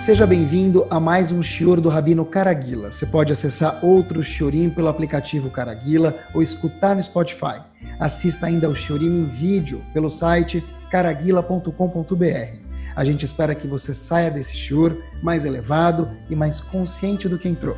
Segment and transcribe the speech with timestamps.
[0.00, 2.90] Seja bem-vindo a mais um Shior do Rabino Caraguila.
[2.90, 7.60] Você pode acessar outro Shiorim pelo aplicativo Caraguila ou escutar no Spotify.
[7.98, 12.56] Assista ainda ao Shiorim em vídeo pelo site caraguila.com.br.
[12.96, 17.46] A gente espera que você saia desse Shior mais elevado e mais consciente do que
[17.46, 17.76] entrou.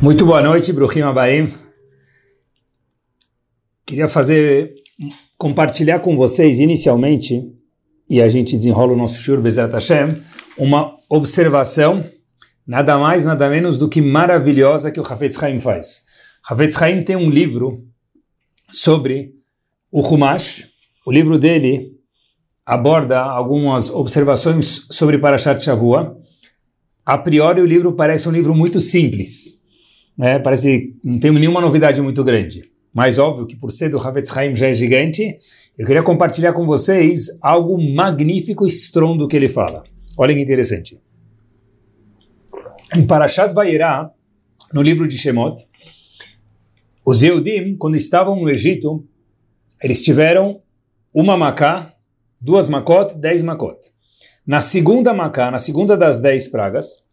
[0.00, 1.52] Muito boa noite, Bruhim Abaim.
[3.84, 4.82] Queria fazer
[5.42, 7.52] compartilhar com vocês inicialmente,
[8.08, 10.14] e a gente desenrola o nosso Shur Bezat Hashem,
[10.56, 12.04] uma observação
[12.64, 16.04] nada mais, nada menos do que maravilhosa que o Hafetz Haim faz.
[16.48, 17.84] Hafetz Haim tem um livro
[18.70, 19.34] sobre
[19.90, 20.68] o Humash,
[21.04, 21.90] o livro dele
[22.64, 26.16] aborda algumas observações sobre Parashat Shavua.
[27.04, 29.60] A priori o livro parece um livro muito simples,
[30.16, 30.38] né?
[30.38, 34.54] parece não tem nenhuma novidade muito grande mais óbvio que por ser do Havetz Haim
[34.54, 35.38] já é gigante,
[35.78, 39.82] eu queria compartilhar com vocês algo magnífico estrondo que ele fala.
[40.18, 41.00] Olha que interessante.
[42.94, 44.10] Em Parashat Vayera,
[44.72, 45.56] no livro de Shemot,
[47.04, 49.04] os Eudim, quando estavam no Egito,
[49.82, 50.60] eles tiveram
[51.12, 51.94] uma macá,
[52.40, 53.78] duas macot, dez macot.
[54.46, 57.04] Na segunda macá, na segunda das dez pragas,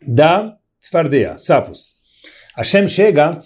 [0.00, 1.96] da Tzfardea, sapos.
[2.56, 3.40] Hashem chega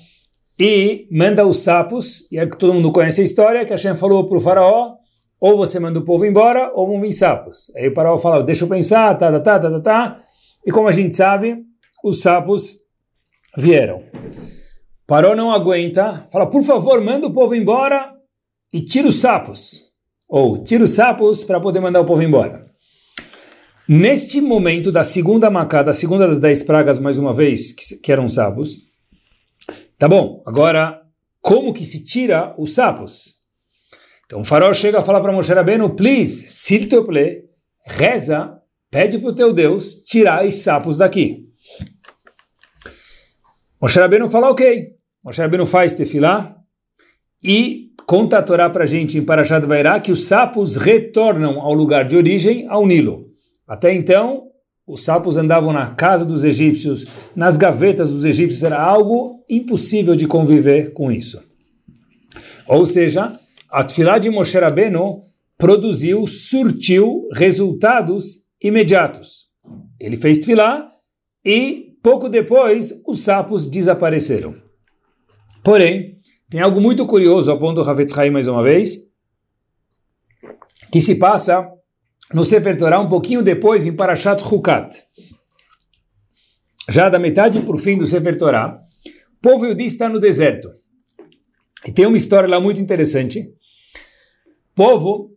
[0.64, 4.28] e manda os sapos, e é que todo mundo conhece a história, que Hashem falou
[4.28, 4.94] para o faraó,
[5.40, 7.72] ou você manda o povo embora, ou vão vir sapos.
[7.74, 10.18] Aí o faraó fala, deixa eu pensar, tá, tá, tá, tá, tá, tá.
[10.64, 11.56] E como a gente sabe,
[12.04, 12.78] os sapos
[13.58, 14.04] vieram.
[15.04, 18.12] Paró não aguenta, fala, por favor, manda o povo embora
[18.72, 19.90] e tira os sapos.
[20.28, 22.66] Ou tira os sapos para poder mandar o povo embora.
[23.88, 28.12] Neste momento da segunda macada, da segunda das dez pragas, mais uma vez, que, que
[28.12, 28.91] eram sapos,
[30.02, 31.00] Tá bom, agora
[31.40, 33.36] como que se tira os sapos?
[34.26, 37.44] Então o farol chega a falar para Moshe Rabbeinu, please, s'il te plaît,
[37.86, 41.48] reza, pede para o teu Deus tirar os sapos daqui.
[43.80, 44.88] Moshe Rabbeinu fala, ok.
[45.22, 46.56] Moshe Rabbeinu faz tefilá
[47.40, 51.72] e conta a Torá para a gente em Parashat Vairá que os sapos retornam ao
[51.72, 53.30] lugar de origem, ao Nilo.
[53.68, 54.48] Até então,
[54.86, 60.26] os sapos andavam na casa dos egípcios, nas gavetas dos egípcios, era algo impossível de
[60.26, 61.42] conviver com isso.
[62.66, 63.38] Ou seja,
[63.70, 65.24] a Tfilá de Moshe Rabbeinu
[65.56, 69.46] produziu, surtiu resultados imediatos.
[70.00, 70.90] Ele fez Tfilá
[71.44, 74.56] e pouco depois os sapos desapareceram.
[75.62, 76.18] Porém,
[76.50, 79.10] tem algo muito curioso, aponta o Havetz Haim mais uma vez,
[80.90, 81.70] que se passa
[82.32, 85.02] no Sefer Torah, um pouquinho depois, em Parashat Hukat.
[86.88, 88.80] Já da metade para o fim do Sefer Torah,
[89.38, 90.70] o povo Yudi está no deserto.
[91.86, 93.40] E tem uma história lá muito interessante.
[93.40, 95.36] O povo,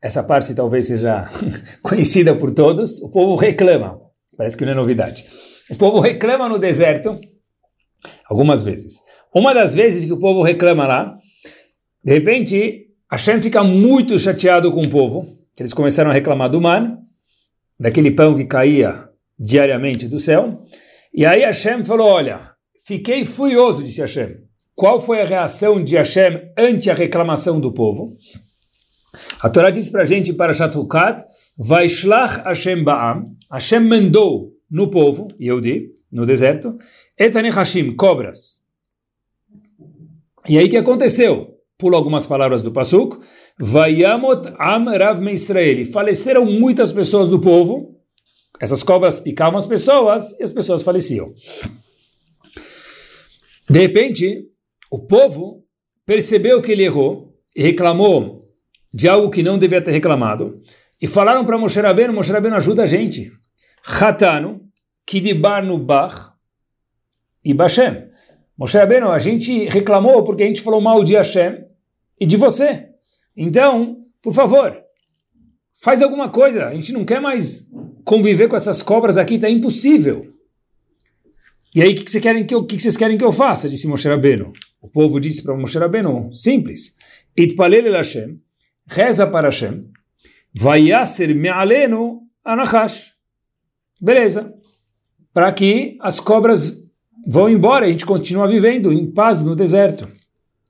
[0.00, 1.26] essa parte talvez seja
[1.82, 4.00] conhecida por todos, o povo reclama.
[4.36, 5.24] Parece que não é novidade.
[5.70, 7.18] O povo reclama no deserto,
[8.28, 9.00] algumas vezes.
[9.34, 11.16] Uma das vezes que o povo reclama lá,
[12.02, 16.58] de repente, Hashem fica muito chateado com o povo, que eles começaram a reclamar do
[16.58, 16.96] man,
[17.78, 20.64] daquele pão que caía diariamente do céu.
[21.12, 22.52] E aí Hashem falou: Olha,
[22.86, 24.38] fiquei furioso, disse Hashem.
[24.74, 28.16] Qual foi a reação de Hashem ante a reclamação do povo?
[29.38, 31.22] A Torá diz para a gente para Shatukat:
[31.58, 33.26] Vaishlach Hashem Ba'am.
[33.52, 36.78] Hashem mandou no povo, Yehudi, no deserto,
[37.18, 38.64] Etanechashim, cobras.
[40.48, 41.58] E aí que aconteceu?
[41.76, 43.18] Pula algumas palavras do Pasuk.
[43.60, 45.84] Vayamot Am Rav Israel.
[45.84, 48.00] Faleceram muitas pessoas do povo.
[48.58, 51.34] Essas cobras picavam as pessoas e as pessoas faleciam.
[53.68, 54.46] De repente,
[54.90, 55.64] o povo
[56.06, 58.48] percebeu que ele errou e reclamou
[58.92, 60.60] de algo que não devia ter reclamado.
[61.00, 63.30] E falaram para Moshe Rabbeinu, Moshe Rabbeinu ajuda a gente.
[63.84, 64.62] Hatano,
[65.06, 66.32] Kidibar no Bach
[67.44, 68.08] e Bashem.
[68.56, 71.64] Moshe Rabbeinu, a gente reclamou porque a gente falou mal de Hashem
[72.18, 72.89] e de você.
[73.42, 74.78] Então, por favor,
[75.82, 76.66] faz alguma coisa.
[76.66, 77.70] A gente não quer mais
[78.04, 80.30] conviver com essas cobras aqui, está impossível.
[81.74, 83.66] E aí, o que, que, querem que, eu, que, que vocês querem que eu faça?
[83.66, 84.52] Disse Moshe Rabbeinu.
[84.82, 86.98] O povo disse para Moshe Rabbeinu, simples.
[87.34, 88.38] Itpalel el Hashem,
[88.86, 89.86] reza para Hashem,
[90.52, 93.14] vayaser me'alenu anachash.
[93.98, 94.54] Beleza.
[95.32, 96.84] Para que as cobras
[97.26, 100.04] vão embora a gente continua vivendo em paz no deserto.
[100.04, 100.10] O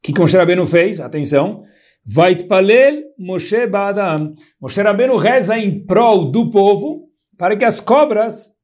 [0.01, 1.01] que, que Moshe Rabbeinu fez?
[1.01, 1.65] Atenção.
[2.05, 4.35] Vaitpalel Moshe Ba'adam.
[4.61, 7.09] Moshe Rabbeinu reza em prol do povo
[7.39, 8.57] para que as cobras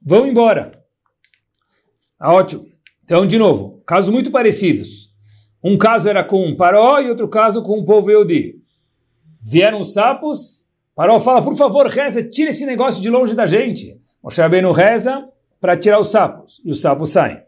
[0.00, 0.72] vão embora.
[2.18, 2.66] Ah, ótimo.
[3.04, 5.08] Então, de novo, casos muito parecidos.
[5.62, 8.56] Um caso era com um Paró e outro caso com o povo Eudi.
[9.40, 14.00] vieram os sapos, Paró fala, por favor, reza, tira esse negócio de longe da gente.
[14.22, 15.28] Moshe Rabbeinu reza
[15.60, 17.40] para tirar os sapos, e os sapos saem.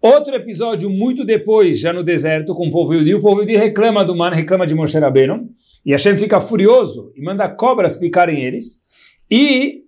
[0.00, 4.04] Outro episódio muito depois, já no deserto, com o povo Yudi, o povo Yudi reclama
[4.04, 5.48] do man, reclama de Moshe Rabbeinu,
[5.84, 8.84] e Hashem fica furioso e manda cobras picarem eles,
[9.28, 9.82] e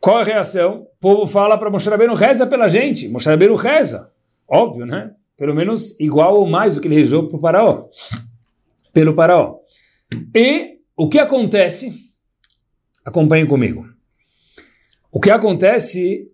[0.00, 0.86] qual a reação?
[0.96, 4.10] O povo fala para Moshe Rabbeinu, reza pela gente, Moshe Rabbeinu reza,
[4.48, 5.10] óbvio, né?
[5.36, 7.88] Pelo menos igual ou mais do que ele rezou para o Paraó,
[8.94, 9.58] pelo Paraó.
[10.34, 11.92] E o que acontece?
[13.04, 13.84] Acompanhem comigo.
[15.12, 16.30] O que acontece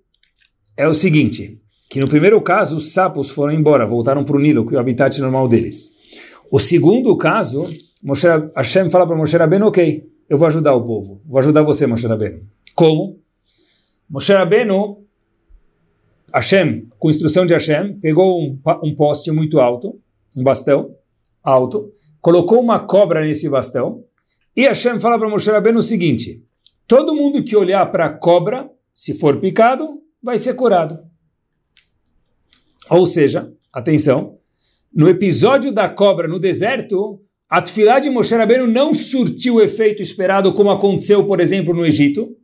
[0.77, 1.60] é o seguinte,
[1.90, 4.81] que no primeiro caso os sapos foram embora, voltaram para o Nilo, que é o
[4.81, 5.92] habitat normal deles.
[6.48, 7.66] O segundo caso,
[8.00, 11.88] Moshe, Hashem fala para Moshe Rabbeinu, ok, eu vou ajudar o povo, vou ajudar você,
[11.88, 12.42] Moshe Rabbeinu.
[12.76, 13.19] Como?
[14.08, 15.04] Moshe Rabbeinu,
[16.32, 20.00] Hashem, com instrução de Hashem, pegou um, um poste muito alto,
[20.37, 20.94] um bastão
[21.42, 24.04] alto, colocou uma cobra nesse bastão,
[24.54, 26.40] e Hashem fala para Moshe Rabbeinu o seguinte,
[26.87, 31.10] todo mundo que olhar para a cobra, se for picado, vai ser curado.
[32.90, 34.38] Ou seja, atenção,
[34.92, 40.02] no episódio da cobra no deserto, a tefilá de Moshe Rabbeinu não surtiu o efeito
[40.02, 42.37] esperado como aconteceu, por exemplo, no Egito,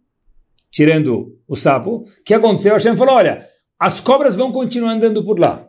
[0.71, 1.97] tirando o sapo.
[1.97, 2.75] O que aconteceu?
[2.75, 3.47] Hashem falou, olha,
[3.79, 5.67] as cobras vão continuar andando por lá.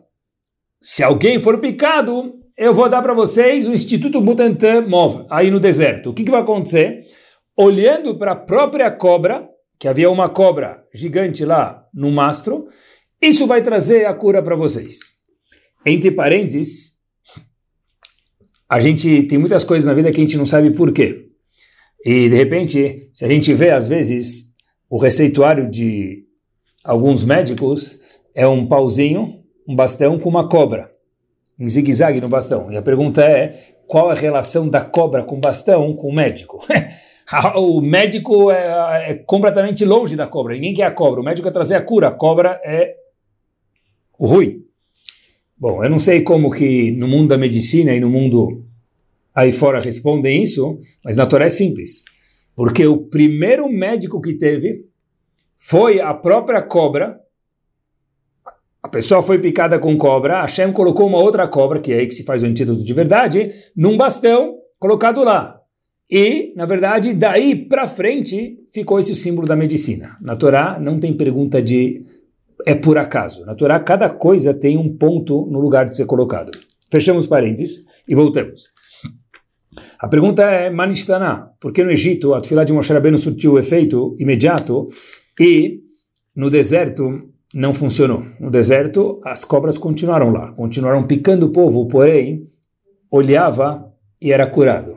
[0.80, 5.58] Se alguém for picado, eu vou dar para vocês o Instituto Butantan Mov, aí no
[5.58, 6.10] deserto.
[6.10, 7.04] O que, que vai acontecer?
[7.56, 12.68] Olhando para a própria cobra, que havia uma cobra gigante lá no mastro,
[13.20, 15.12] isso vai trazer a cura para vocês.
[15.84, 16.98] Entre parênteses,
[18.68, 21.28] a gente tem muitas coisas na vida que a gente não sabe por quê.
[22.04, 24.54] E de repente, se a gente vê às vezes
[24.88, 26.24] o receituário de
[26.84, 27.98] alguns médicos
[28.34, 30.90] é um pauzinho, um bastão com uma cobra,
[31.58, 32.70] em zigue-zague no bastão.
[32.70, 36.64] E a pergunta é: qual a relação da cobra com bastão com o médico?
[37.56, 40.54] o médico é, é, completamente longe da cobra.
[40.54, 41.20] Ninguém quer a cobra.
[41.20, 42.08] O médico é trazer a cura.
[42.08, 42.94] A cobra é
[44.26, 44.64] ruim.
[45.56, 48.64] Bom, eu não sei como que no mundo da medicina e no mundo
[49.34, 52.04] aí fora respondem isso, mas na Torá é simples.
[52.54, 54.84] Porque o primeiro médico que teve
[55.56, 57.18] foi a própria cobra.
[58.82, 62.14] A pessoa foi picada com cobra, Hashem colocou uma outra cobra, que é aí que
[62.14, 65.60] se faz o antídoto de verdade, num bastão colocado lá.
[66.10, 70.16] E, na verdade, daí para frente ficou esse símbolo da medicina.
[70.20, 72.06] Na Torá não tem pergunta de
[72.66, 73.44] é por acaso.
[73.44, 76.50] Na Torá cada coisa tem um ponto no lugar de ser colocado.
[76.90, 78.70] Fechamos parênteses e voltamos.
[79.98, 84.16] A pergunta é Manistana, porque no Egito a tefilá de Moshe Rabbeinu surtiu o efeito
[84.18, 84.88] imediato
[85.38, 85.80] e
[86.34, 88.24] no deserto não funcionou.
[88.40, 92.48] No deserto as cobras continuaram lá, continuaram picando o povo, porém
[93.10, 94.96] olhava e era curado.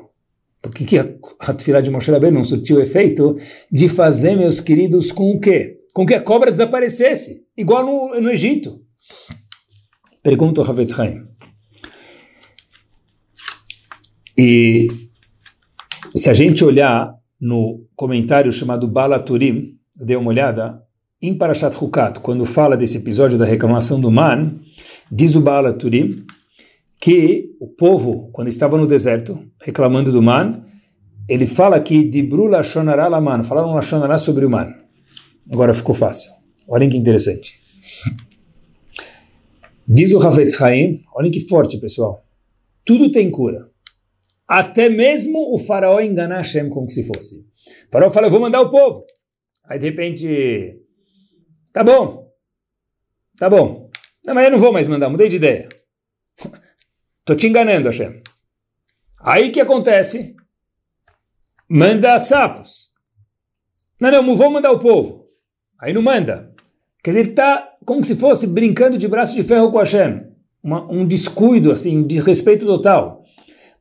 [0.61, 1.07] Por que, que a,
[1.39, 3.35] a tefilá de Moshe Rabbeinu não surtiu o efeito
[3.71, 5.80] de fazer, meus queridos, com o quê?
[5.93, 8.81] Com que a cobra desaparecesse, igual no, no Egito.
[10.23, 11.25] Pergunta o Havetz Haim.
[14.37, 14.87] E
[16.15, 20.81] se a gente olhar no comentário chamado Balaturim, dê uma olhada,
[21.21, 24.59] em Parashat Hukat, quando fala desse episódio da reclamação do Man,
[25.11, 26.25] diz o Balaturim
[26.99, 30.61] que o povo, quando estava no deserto, reclamando do man,
[31.27, 34.80] ele fala que Dibru Lashonará Laman, falaram Lashonará sobre o man.
[35.49, 36.31] Agora ficou fácil.
[36.67, 37.61] Olhem que interessante.
[39.87, 42.25] Diz o Havetz Haim, olhem que forte, pessoal.
[42.85, 43.69] Tudo tem cura.
[44.47, 47.41] Até mesmo o faraó enganar Hashem como se fosse.
[47.87, 49.05] O faraó fala, eu vou mandar o povo.
[49.63, 50.81] Aí de repente,
[51.71, 52.29] tá bom,
[53.37, 53.89] tá bom.
[54.25, 55.69] Não, mas eu não vou mais mandar, mudei de ideia.
[57.19, 58.21] Estou te enganando, Hashem.
[59.19, 60.35] Aí que acontece?
[61.69, 62.91] Manda sapos.
[63.99, 65.20] Não, não, vou mandar o povo.
[65.81, 66.51] Aí não manda.
[67.03, 70.21] Quer dizer, ele está como se fosse brincando de braço de ferro com Hashem.
[70.63, 73.23] Uma, um descuido, assim, um desrespeito total.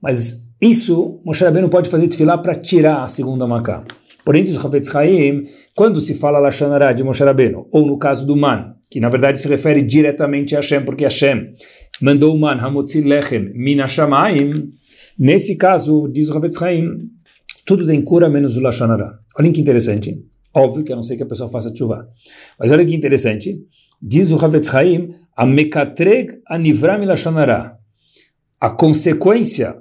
[0.00, 3.84] Mas isso, Moshe Rabbeinu pode fazer tefilá para tirar a segunda macá.
[4.24, 8.26] Porém, diz o Havetz Haim, quando se fala Lashonará de Moshe Rabbeinu, ou no caso
[8.26, 11.52] do Man, que na verdade se refere diretamente a Hashem, porque Hashem
[12.00, 14.70] mandou o man hamotzi lechem minashamaim,
[15.18, 17.10] nesse caso, diz o Ravetz Haim,
[17.66, 19.18] tudo tem cura menos o Lashonara.
[19.38, 20.29] Olha que interessante.
[20.52, 22.08] Óbvio que a não ser que a pessoa faça chuva.
[22.58, 23.60] Mas olha que interessante.
[24.02, 27.76] Diz o Ravetz Haim, a mekatreg anivram Lashonara.
[28.60, 29.76] A consequência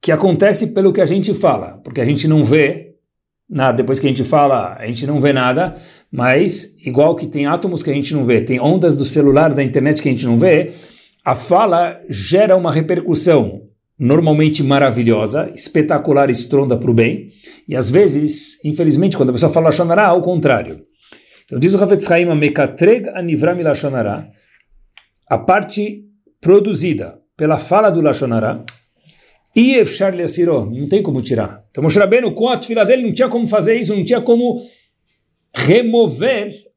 [0.00, 2.94] que acontece pelo que a gente fala, porque a gente não vê
[3.48, 5.74] nada, depois que a gente fala, a gente não vê nada,
[6.10, 9.62] mas igual que tem átomos que a gente não vê, tem ondas do celular, da
[9.62, 10.70] internet que a gente não vê,
[11.24, 13.67] a fala gera uma repercussão
[13.98, 17.30] normalmente maravilhosa, espetacular, estronda para o bem,
[17.66, 20.84] e às vezes, infelizmente, quando a pessoa fala Lashonara, ao contrário.
[21.44, 24.28] Então diz o Hafetz Haim, Mekatreg anivram Lashonara,
[25.28, 26.04] a parte
[26.40, 28.64] produzida pela fala do Lashonara,
[29.56, 30.14] e Efshar
[30.70, 31.64] não tem como tirar.
[31.70, 34.62] Então Moshe Rabbeinu, com a fila dele, não tinha como fazer isso, não tinha como
[35.54, 36.67] remover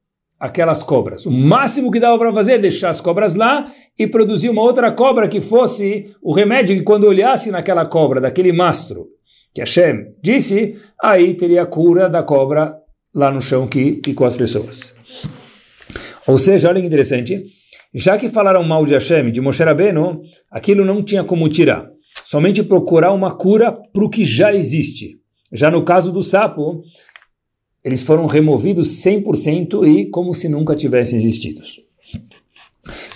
[0.42, 1.24] aquelas cobras.
[1.24, 4.90] O máximo que dava para fazer é deixar as cobras lá e produzir uma outra
[4.90, 9.06] cobra que fosse o remédio que quando olhasse naquela cobra, daquele mastro,
[9.54, 12.74] que Hashem disse, aí teria a cura da cobra
[13.14, 14.96] lá no chão que ficou as pessoas.
[16.26, 17.44] Ou seja, olha que interessante,
[17.94, 21.86] já que falaram mal de Hashem, de Moshe Rabbeinu, aquilo não tinha como tirar.
[22.24, 25.20] Somente procurar uma cura para o que já existe.
[25.52, 26.82] Já no caso do sapo,
[27.84, 31.60] eles foram removidos 100% e como se nunca tivessem existido.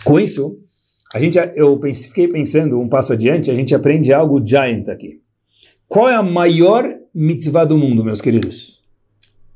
[0.04, 0.58] Com isso,
[1.14, 5.20] a gente, eu fiquei pensando um passo adiante, a gente aprende algo giant aqui.
[5.88, 8.82] Qual é a maior mitzvah do mundo, meus queridos?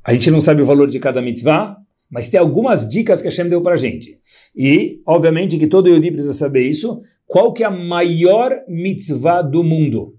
[0.03, 1.77] A gente não sabe o valor de cada mitzvah,
[2.09, 4.17] mas tem algumas dicas que a Hashem deu para a gente.
[4.55, 7.01] E, obviamente, que todo Yodi precisa saber isso.
[7.25, 10.15] Qual que é a maior mitzvah do mundo?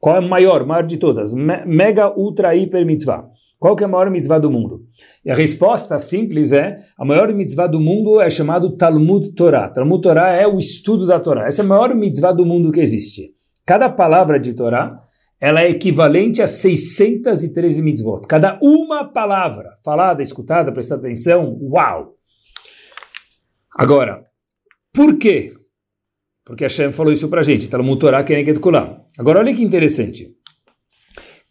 [0.00, 1.32] Qual é a maior, maior de todas?
[1.32, 3.28] mega, ultra, hiper mitzvah.
[3.62, 4.88] Qual que é a maior mitzvah do mundo?
[5.24, 9.68] E a resposta simples é, a maior mitzvah do mundo é chamado Talmud Torah.
[9.68, 11.46] Talmud Torah é o estudo da Torá.
[11.46, 13.30] Essa é a maior mitzvah do mundo que existe.
[13.64, 15.00] Cada palavra de Torá,
[15.40, 18.22] ela é equivalente a 613 mitzvot.
[18.26, 22.16] Cada uma palavra falada, escutada, prestada atenção, uau!
[23.76, 24.24] Agora,
[24.92, 25.52] por quê?
[26.44, 29.04] Porque a Hashem falou isso pra gente, Talmud Torah Keneged Kulam.
[29.16, 30.34] Agora olha que interessante.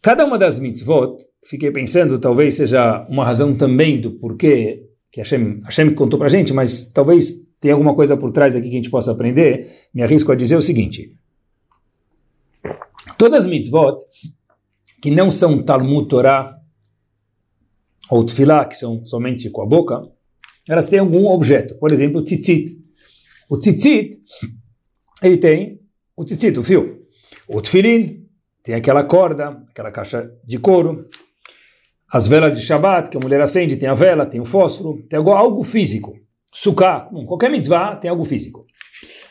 [0.02, 1.16] Cada uma das mitzvot,
[1.46, 6.30] fiquei pensando, talvez seja uma razão também do porquê que Hashem, Hashem contou para a
[6.30, 9.68] gente, mas talvez tenha alguma coisa por trás aqui que a gente possa aprender.
[9.94, 11.16] Me arrisco a dizer o seguinte:
[13.16, 13.96] todas as mitzvot
[15.00, 16.58] que não são Talmud Torah
[18.10, 20.02] ou Tfilah, que são somente com a boca,
[20.68, 21.76] elas têm algum objeto.
[21.76, 22.76] Por exemplo, o tzitzit.
[23.48, 24.20] O tzitzit,
[25.22, 25.80] ele tem
[26.16, 27.06] o tzitzit, o fio.
[27.46, 28.21] O tefilin,
[28.62, 31.06] tem aquela corda, aquela caixa de couro,
[32.12, 35.18] as velas de Shabbat, que a mulher acende, tem a vela, tem o fósforo, tem
[35.18, 36.12] algo físico.
[36.52, 38.66] Sukkah, qualquer mitzvah tem algo físico.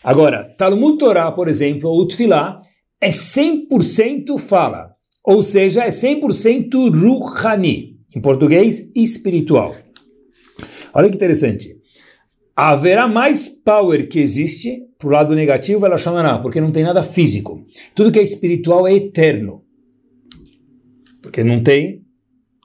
[0.04, 2.60] Agora, Talmud Torah, por exemplo, ou Tfilah,
[3.00, 9.76] é 100% fala, ou seja, é 100% ruhani, em português, espiritual.
[10.94, 11.78] Olha que interessante.
[12.56, 17.02] Haverá mais power que existe para o lado negativo, ela chamará, porque não tem nada
[17.02, 17.66] físico.
[17.96, 19.64] Tudo que é espiritual é eterno.
[21.24, 22.04] Porque não tem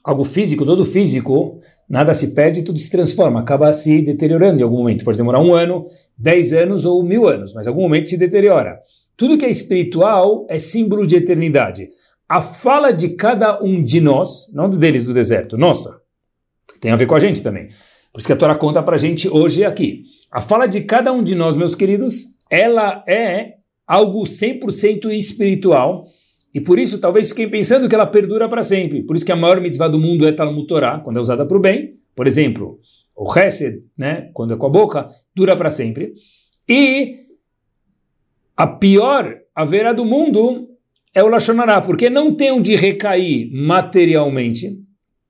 [0.05, 4.77] algo físico, todo físico, nada se perde, tudo se transforma, acaba se deteriorando em algum
[4.77, 5.05] momento.
[5.05, 8.79] Pode demorar um ano, dez anos ou mil anos, mas em algum momento se deteriora.
[9.17, 11.89] Tudo que é espiritual é símbolo de eternidade.
[12.29, 15.99] A fala de cada um de nós, não deles do deserto, nossa,
[16.81, 17.69] tem a ver com a gente também.
[18.17, 20.05] Por isso que a Torá conta para a gente hoje aqui.
[20.33, 23.57] A fala de cada um de nós, meus queridos, ela é
[23.87, 26.03] algo 100% espiritual.
[26.55, 29.03] E por isso, talvez fiquem pensando que ela perdura para sempre.
[29.03, 31.59] Por isso que a maior mitzvah do mundo é Talmud Torá, quando é usada para
[31.59, 31.99] o bem.
[32.15, 32.81] Por exemplo,
[33.15, 36.15] o Hesed, né, quando é com a boca, dura para sempre.
[36.67, 37.19] E
[38.57, 40.71] a pior haverá do mundo
[41.15, 44.86] é o Lashonará, porque não tem onde recair materialmente.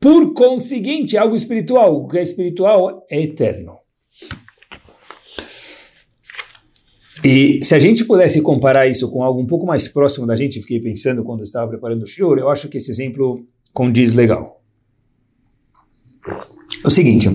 [0.07, 1.97] Por conseguinte, algo espiritual.
[1.97, 3.77] O que é espiritual é eterno.
[7.25, 10.61] E se a gente pudesse comparar isso com algo um pouco mais próximo da gente,
[10.61, 14.63] fiquei pensando quando eu estava preparando o shiur, eu acho que esse exemplo condiz legal.
[16.85, 17.29] É o seguinte,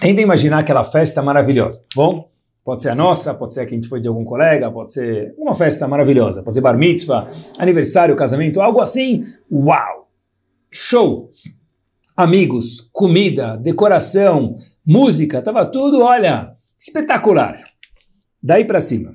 [0.00, 2.30] tenta imaginar aquela festa maravilhosa, bom?
[2.64, 4.92] Pode ser a nossa, pode ser a que a gente foi de algum colega, pode
[4.92, 7.28] ser uma festa maravilhosa, pode ser bar mitzvah,
[7.58, 10.08] aniversário, casamento, algo assim, uau!
[10.70, 11.32] Show!
[12.18, 17.62] Amigos, comida, decoração, música, estava tudo, olha, espetacular.
[18.42, 19.14] Daí para cima.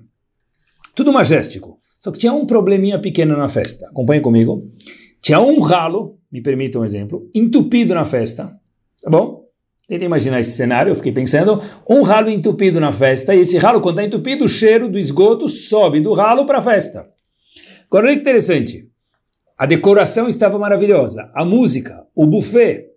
[0.96, 1.78] Tudo majestético.
[2.00, 3.90] Só que tinha um probleminha pequeno na festa.
[3.90, 4.72] Acompanhe comigo.
[5.22, 8.58] Tinha um ralo, me permita um exemplo, entupido na festa.
[9.02, 9.44] Tá bom?
[9.86, 13.82] Tenta imaginar esse cenário, eu fiquei pensando, um ralo entupido na festa, e esse ralo,
[13.82, 17.06] quando está entupido, o cheiro do esgoto sobe do ralo para a festa.
[17.88, 18.90] Agora, olha que interessante.
[19.58, 22.93] A decoração estava maravilhosa, a música, o buffet,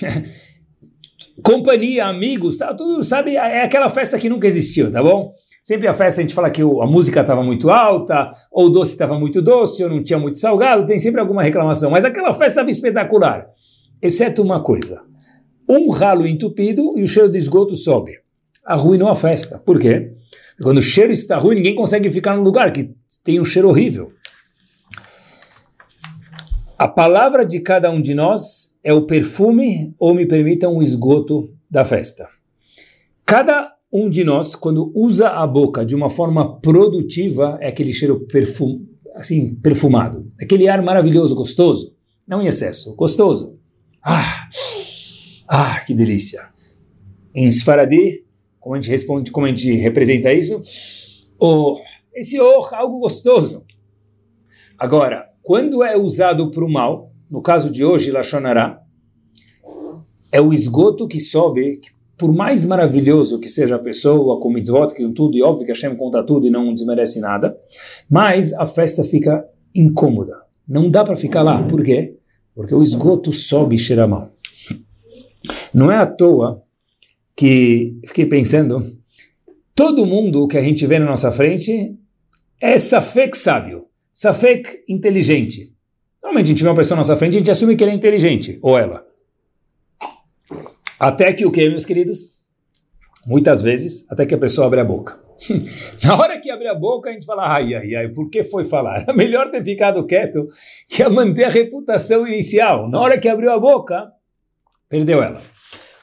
[1.42, 5.34] companhia, amigos, tá, tudo, sabe, é aquela festa que nunca existiu, tá bom?
[5.62, 8.92] Sempre a festa a gente fala que a música estava muito alta, ou o doce
[8.92, 12.46] estava muito doce, ou não tinha muito salgado, tem sempre alguma reclamação, mas aquela festa
[12.46, 13.46] estava espetacular,
[14.00, 15.02] exceto uma coisa,
[15.68, 18.12] um ralo entupido e o cheiro de esgoto sobe,
[18.64, 20.12] arruinou a festa, por quê?
[20.60, 22.90] Quando o cheiro está ruim, ninguém consegue ficar no lugar que
[23.24, 24.12] tem um cheiro horrível.
[26.82, 31.54] A palavra de cada um de nós é o perfume, ou me permitam, o esgoto
[31.70, 32.28] da festa.
[33.24, 38.26] Cada um de nós, quando usa a boca de uma forma produtiva, é aquele cheiro
[38.26, 38.84] perfum,
[39.14, 40.28] assim, perfumado.
[40.40, 41.96] Aquele ar maravilhoso, gostoso.
[42.26, 43.60] Não em excesso, gostoso.
[44.02, 44.48] Ah,
[45.46, 46.40] ah, que delícia.
[47.32, 48.24] Em Sfaradi,
[48.58, 50.60] como a gente responde, como a gente representa isso?
[51.38, 51.78] Oh,
[52.12, 53.64] esse oh, algo gostoso.
[54.76, 58.80] Agora, quando é usado para o mal, no caso de hoje, Lachonará,
[60.30, 64.94] é o esgoto que sobe, que por mais maravilhoso que seja a pessoa, com mitzvot,
[64.94, 67.58] com tudo, e óbvio que Hashem conta tudo e não desmerece nada,
[68.08, 69.44] mas a festa fica
[69.74, 70.36] incômoda.
[70.68, 71.62] Não dá para ficar lá.
[71.64, 72.16] Por quê?
[72.54, 74.30] Porque o esgoto sobe e cheira mal.
[75.74, 76.62] Não é à toa
[77.34, 78.86] que fiquei pensando,
[79.74, 81.96] todo mundo que a gente vê na nossa frente
[82.60, 83.86] é safek sábio.
[84.22, 85.74] Safek inteligente.
[86.22, 87.94] Normalmente a gente vê uma pessoa na nossa frente a gente assume que ele é
[87.94, 89.04] inteligente, ou ela.
[90.96, 92.40] Até que o que, meus queridos?
[93.26, 95.18] Muitas vezes, até que a pessoa abre a boca.
[96.04, 98.62] Na hora que abre a boca, a gente fala, ai, ai, ai, por que foi
[98.62, 99.04] falar?
[99.10, 100.46] É melhor ter ficado quieto
[100.88, 102.88] que a manter a reputação inicial.
[102.88, 104.08] Na hora que abriu a boca,
[104.88, 105.42] perdeu ela.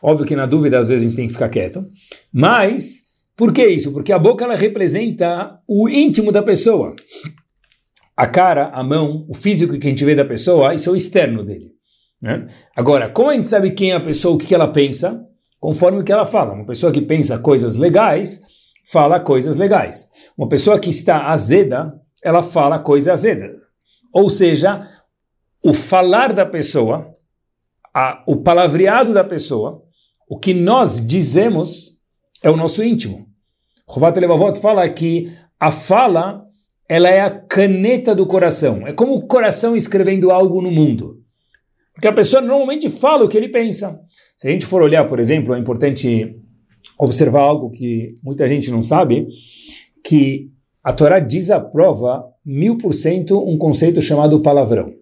[0.03, 1.88] Óbvio que na dúvida, às vezes, a gente tem que ficar quieto.
[2.33, 2.97] Mas,
[3.38, 3.93] por que isso?
[3.93, 6.93] Porque a boca, ela representa o íntimo da pessoa
[8.19, 10.95] a cara, a mão, o físico que a gente vê da pessoa, isso é o
[10.97, 11.71] externo dele.
[12.21, 12.47] Né?
[12.75, 15.25] Agora, como a gente sabe quem é a pessoa, o que ela pensa,
[15.57, 16.53] conforme o que ela fala.
[16.53, 18.41] Uma pessoa que pensa coisas legais,
[18.91, 20.09] fala coisas legais.
[20.38, 23.55] Uma pessoa que está azeda, ela fala coisa azeda.
[24.13, 24.85] Ou seja,
[25.63, 27.15] o falar da pessoa,
[27.93, 29.81] a, o palavreado da pessoa,
[30.27, 31.97] o que nós dizemos
[32.43, 33.29] é o nosso íntimo.
[33.88, 36.48] Rovat Levavot fala que a fala
[36.89, 38.88] ela é a caneta do coração.
[38.88, 41.19] É como o coração escrevendo algo no mundo.
[41.93, 44.02] Porque a pessoa normalmente fala o que ele pensa.
[44.36, 46.36] Se a gente for olhar, por exemplo, é importante
[46.97, 49.28] observar algo que muita gente não sabe,
[50.04, 50.49] que
[50.84, 54.93] a Torá desaprova mil por cento um conceito chamado palavrão.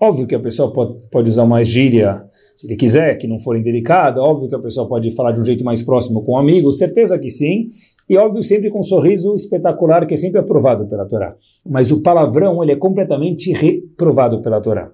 [0.00, 2.22] Óbvio que a pessoa pode, pode usar uma gíria
[2.54, 4.22] se ele quiser, que não for indelicada.
[4.22, 7.18] Óbvio que a pessoa pode falar de um jeito mais próximo com um amigo, certeza
[7.18, 7.68] que sim.
[8.08, 11.34] E óbvio sempre com um sorriso espetacular que é sempre aprovado pela Torá.
[11.68, 14.90] Mas o palavrão ele é completamente reprovado pela Torá.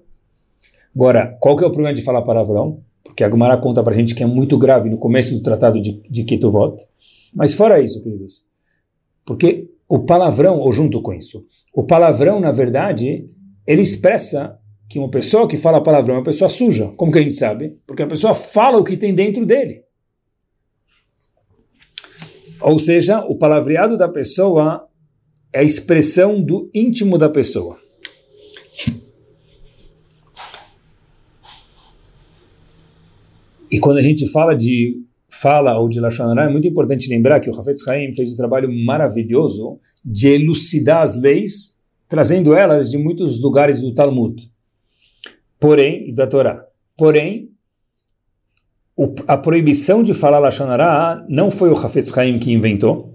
[0.94, 2.80] Agora, qual que é o problema de falar palavrão?
[3.02, 5.80] Porque a Gemara conta para a gente que é muito grave no começo do tratado
[5.80, 6.76] de, de Ketuvot.
[7.34, 8.44] Mas fora isso, queridos,
[9.24, 13.28] porque o palavrão, ou junto com isso, o palavrão, na verdade,
[13.66, 14.58] ele expressa
[14.92, 16.92] que uma pessoa que fala palavrão é uma pessoa suja.
[16.98, 17.78] Como que a gente sabe?
[17.86, 19.84] Porque a pessoa fala o que tem dentro dele.
[22.60, 24.86] Ou seja, o palavreado da pessoa
[25.50, 27.78] é a expressão do íntimo da pessoa.
[33.70, 37.48] E quando a gente fala de fala ou de Lashonará, é muito importante lembrar que
[37.48, 43.40] o Hafetz Haim fez um trabalho maravilhoso de elucidar as leis, trazendo elas de muitos
[43.40, 44.51] lugares do Talmud
[45.62, 46.64] porém, da Torá.
[46.98, 47.50] Porém,
[48.96, 53.14] o, a proibição de falar Lashonará não foi o Hafetz Haim que inventou,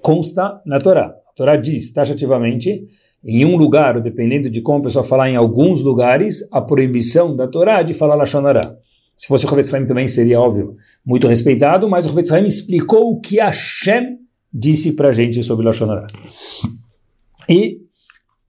[0.00, 1.14] consta na Torá.
[1.28, 2.86] A Torá diz taxativamente,
[3.22, 7.46] em um lugar, dependendo de como a pessoa falar em alguns lugares, a proibição da
[7.46, 8.74] Torá de falar Lashonará.
[9.14, 13.12] Se fosse o Hafetz Haim também seria óbvio, muito respeitado, mas o Hafetz Haim explicou
[13.12, 16.06] o que Hashem disse para a gente sobre Lashonará.
[17.46, 17.82] E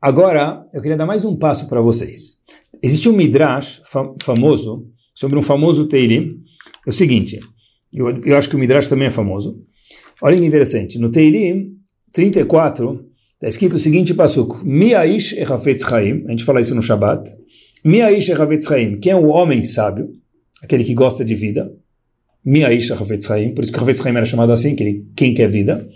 [0.01, 2.41] agora eu queria dar mais um passo para vocês.
[2.83, 3.81] Existe um midrash
[4.21, 6.41] famoso sobre um famoso Teilim.
[6.85, 7.39] É o seguinte,
[7.93, 9.57] eu, eu acho que o midrash também é famoso.
[10.21, 11.77] Olha que interessante, no Teilim
[12.11, 16.25] 34 está escrito o seguinte passuco: Miaish echafetz chaim.
[16.27, 17.33] A gente fala isso no Shabat.
[17.85, 18.99] Miaish echafetz chaim.
[18.99, 20.09] Quem é o homem sábio?
[20.61, 21.71] Aquele que gosta de vida.
[22.45, 23.53] Miaish echafetz chaim.
[23.53, 25.87] Por isso que Hafetz chaim era chamado assim, aquele quem quer vida.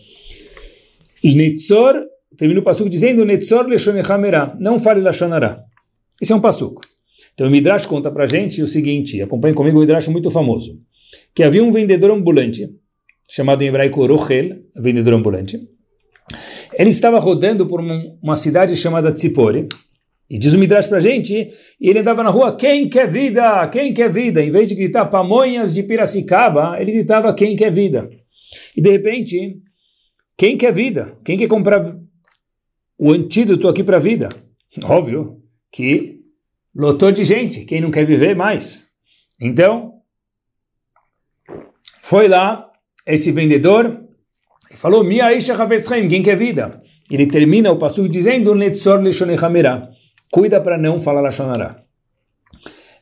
[1.22, 1.96] Netzor,
[2.38, 4.56] termina o passuco dizendo Netzor leshonechamera.
[4.58, 5.67] Não fale lashonará.
[6.22, 6.82] Esse é um passuco.
[7.34, 10.80] Então o Midrash conta pra gente o seguinte, acompanhe comigo um Midrash muito famoso,
[11.36, 12.68] que havia um vendedor ambulante,
[13.30, 15.60] chamado em hebraico Rochel, vendedor ambulante.
[16.74, 19.68] Ele estava rodando por uma cidade chamada Tzipori,
[20.30, 21.48] e diz o Midrash pra gente,
[21.80, 23.66] e ele andava na rua, quem quer vida?
[23.68, 24.44] Quem quer vida?
[24.44, 28.10] Em vez de gritar pamonhas de Piracicaba, ele gritava quem quer vida.
[28.76, 29.58] E de repente,
[30.38, 31.18] quem quer vida?
[31.24, 31.98] Quem quer comprar
[32.98, 34.28] o antídoto aqui para a vida?
[34.84, 36.22] Óbvio, que
[36.76, 38.88] lotou de gente, quem não quer viver mais.
[39.40, 39.94] Então,
[42.02, 42.72] foi lá
[43.06, 43.86] esse vendedor,
[44.70, 45.56] Ele falou, Mia Isha
[46.10, 46.80] quem quer vida?
[47.10, 49.02] Ele termina o passo dizendo, Netzor
[50.32, 51.84] cuida para não falar Lashonará.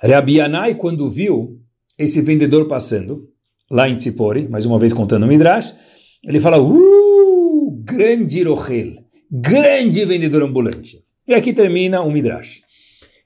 [0.02, 1.60] Rabi Yanai, quando viu
[1.98, 3.30] esse vendedor passando,
[3.70, 5.76] lá em Tzipori, mais uma vez contando o Midrash,
[6.24, 8.94] ele fala, uh, grande Rochel,
[9.32, 11.05] grande vendedor ambulante.
[11.28, 12.62] E aqui termina o Midrash.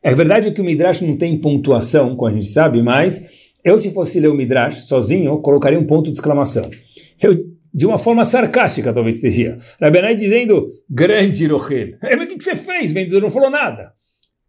[0.02, 3.28] É verdade que o Midrash não tem pontuação, como a gente sabe, mas
[3.64, 6.70] eu, se fosse ler o Midrash sozinho, colocaria um ponto de exclamação.
[7.22, 7.36] Eu,
[7.74, 9.58] de uma forma sarcástica, talvez teria.
[9.82, 11.98] Rabenai dizendo, grande Rochel.
[12.02, 12.92] Mas o que, você fez?
[12.92, 13.92] Vendedor não falou nada.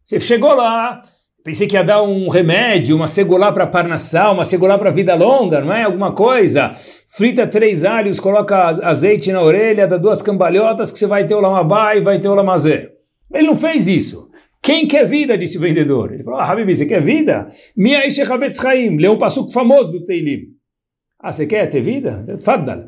[0.02, 1.02] Você chegou lá,
[1.44, 5.60] pensei que ia dar um remédio, uma segolá para parnassal, uma segolá para vida longa,
[5.60, 5.82] não é?
[5.82, 6.72] Alguma coisa.
[7.08, 11.40] Frita três alhos, coloca azeite na orelha, dá duas cambalhotas que você vai ter o
[11.40, 12.99] lamabá e vai ter o lamazé.
[13.32, 14.30] Ele não fez isso.
[14.62, 15.38] Quem quer vida?
[15.38, 16.12] disse o vendedor.
[16.12, 17.48] Ele falou, ah, Habibi, você quer vida?
[17.76, 20.48] Mia Ishechabetz Chaim, leu um passuco famoso do Teilim.
[21.18, 22.38] Ah, você quer ter vida?
[22.42, 22.84] Faddal.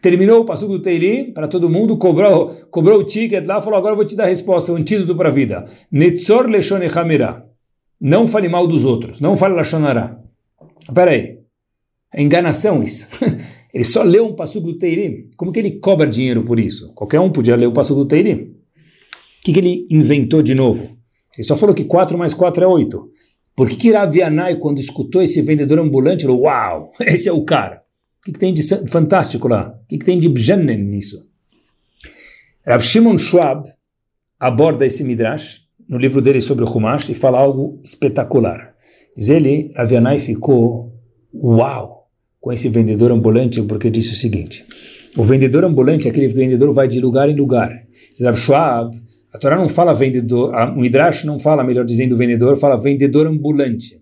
[0.00, 3.92] Terminou o passuco do Teilim para todo mundo, cobrou, cobrou o ticket lá, falou, agora
[3.92, 5.64] eu vou te dar a resposta, o antídoto para a vida.
[5.90, 7.44] Netzor leshone chamera.
[8.00, 10.18] Não fale mal dos outros, não fale lashonará.
[10.88, 11.38] Espera aí,
[12.12, 13.08] é enganação isso.
[13.72, 15.30] ele só leu um passuco do Teilim.
[15.36, 16.92] Como que ele cobra dinheiro por isso?
[16.94, 18.55] Qualquer um podia ler o passuco do Teilim
[19.46, 20.96] que, que ele inventou de novo?
[21.36, 23.10] Ele só falou que 4 mais 4 é 8.
[23.54, 27.82] Por que, que Ravianai, quando escutou esse vendedor ambulante, falou: Uau, esse é o cara?
[28.20, 29.78] O que, que tem de fantástico lá?
[29.84, 31.28] O que, que tem de bjanen nisso?
[32.66, 33.68] Rav Shimon Schwab
[34.40, 38.74] aborda esse Midrash no livro dele sobre o Humash e fala algo espetacular.
[39.16, 40.92] Diz ele, Ravianai ficou
[41.32, 42.08] uau
[42.40, 44.66] com esse vendedor ambulante porque disse o seguinte:
[45.16, 47.86] o vendedor ambulante, aquele vendedor vai de lugar em lugar.
[48.20, 52.74] Rav Schwab a Torá não fala vendedor, o Midrash não fala, melhor dizendo, vendedor, fala
[52.74, 54.00] vendedor ambulante.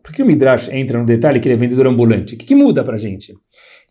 [0.00, 2.36] Por que o Midrash entra no detalhe que ele é vendedor ambulante?
[2.36, 3.34] O que, que muda para a gente?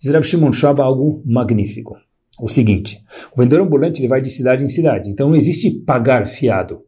[0.01, 1.97] Diz Rav Shimon Shaba algo magnífico.
[2.41, 3.03] O seguinte,
[3.35, 6.81] o vendedor ambulante ele vai de cidade em cidade, então não existe pagar fiado.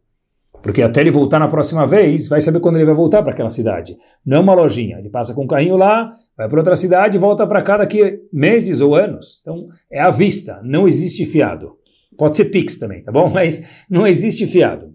[0.63, 3.49] Porque até ele voltar na próxima vez, vai saber quando ele vai voltar para aquela
[3.49, 3.97] cidade.
[4.25, 4.99] Não é uma lojinha.
[4.99, 8.79] Ele passa com o carrinho lá, vai para outra cidade volta para cá daqui meses
[8.79, 9.39] ou anos.
[9.41, 11.80] Então, é à vista, não existe fiado.
[12.17, 13.29] Pode ser Pix também, tá bom?
[13.29, 14.93] Mas não existe fiado.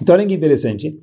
[0.00, 0.98] Então, olha que interessante.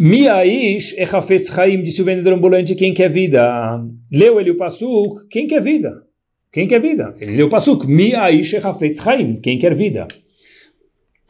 [0.00, 3.82] Miaish echafetz chaim, disse o vendedor ambulante, quem quer vida?
[4.12, 6.02] Leu ele o pasuk, quem quer vida?
[6.52, 7.14] Quem quer vida?
[7.18, 10.06] Ele leu o pasuk, Miaish echafetz chaim, quem quer vida?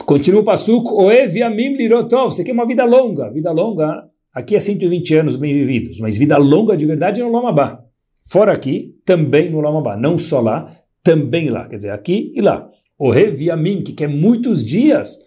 [0.05, 3.31] Continua o pasuk, oev yamim lirotov, você quer uma vida longa.
[3.31, 7.31] Vida longa, aqui é 120 anos bem vividos, mas vida longa de verdade é no
[7.31, 7.85] Lamabá.
[8.29, 9.97] Fora aqui, também no Lamabá.
[9.97, 11.69] Não só lá, também lá.
[11.69, 12.69] Quer dizer, aqui e lá.
[12.99, 15.19] O Reviamim, que quer muitos dias,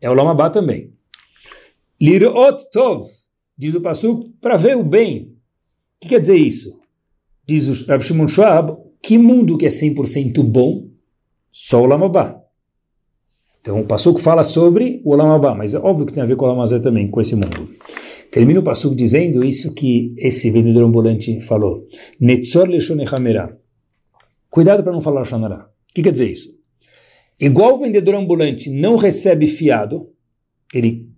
[0.00, 0.92] é o Lamabá também.
[2.00, 3.06] Lirot Tov,
[3.56, 5.36] diz o Passuk, para ver o bem.
[5.96, 6.80] O que quer dizer isso?
[7.46, 10.88] Diz o Rav Shimon Schwab, que mundo que é 100% bom?
[11.52, 12.40] Só o Lamabá.
[13.60, 16.44] Então o Passuk fala sobre o Lamabá, mas é óbvio que tem a ver com
[16.44, 17.70] o Lamazé também, com esse mundo.
[18.32, 21.86] Termina o Passuk dizendo isso que esse vendedor ambulante falou.
[22.18, 23.56] Netzor Leshonechamera.
[24.50, 25.68] Cuidado para não falar Shonará.
[25.90, 26.61] O que quer dizer isso?
[27.42, 30.08] Igual o vendedor ambulante não recebe fiado,
[30.72, 31.08] ele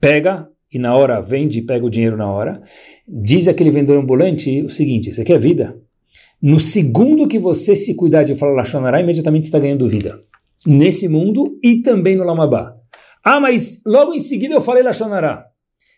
[0.00, 2.60] pega e na hora vende e pega o dinheiro na hora.
[3.06, 5.80] Diz aquele vendedor ambulante o seguinte: você quer vida?
[6.42, 10.20] No segundo que você se cuidar de falar Lachonará, imediatamente está ganhando vida.
[10.66, 12.74] Nesse mundo e também no Lamabá.
[13.24, 15.46] Ah, mas logo em seguida eu falei Lachonará.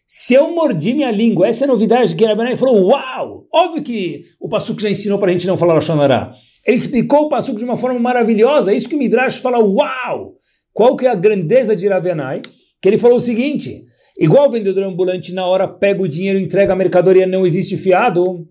[0.07, 3.47] Se eu mordi minha língua, essa é a novidade que Rabanai falou, uau!
[3.53, 6.33] Óbvio que o Passuco já ensinou para a gente não falar Lachonará.
[6.69, 10.35] Ele explicou o Passuco de uma forma maravilhosa, é isso que o Midrash fala, uau!
[10.71, 12.43] Qual que é a grandeza de Ravenai?
[12.79, 13.87] Que ele falou o seguinte,
[14.21, 18.47] igual o vendedor ambulante na hora pega o dinheiro, entrega a mercadoria, não existe fiado.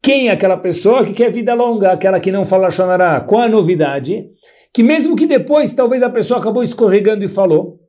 [0.00, 3.20] Quem é aquela pessoa que quer vida longa, aquela que não fala Lachonará?
[3.20, 4.30] Qual a novidade?
[4.72, 7.80] Que mesmo que depois talvez a pessoa acabou escorregando e falou,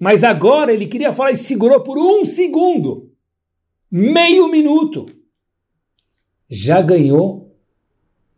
[0.00, 3.08] mas agora ele queria falar e segurou por um segundo,
[3.88, 5.06] meio minuto.
[6.50, 7.54] Já ganhou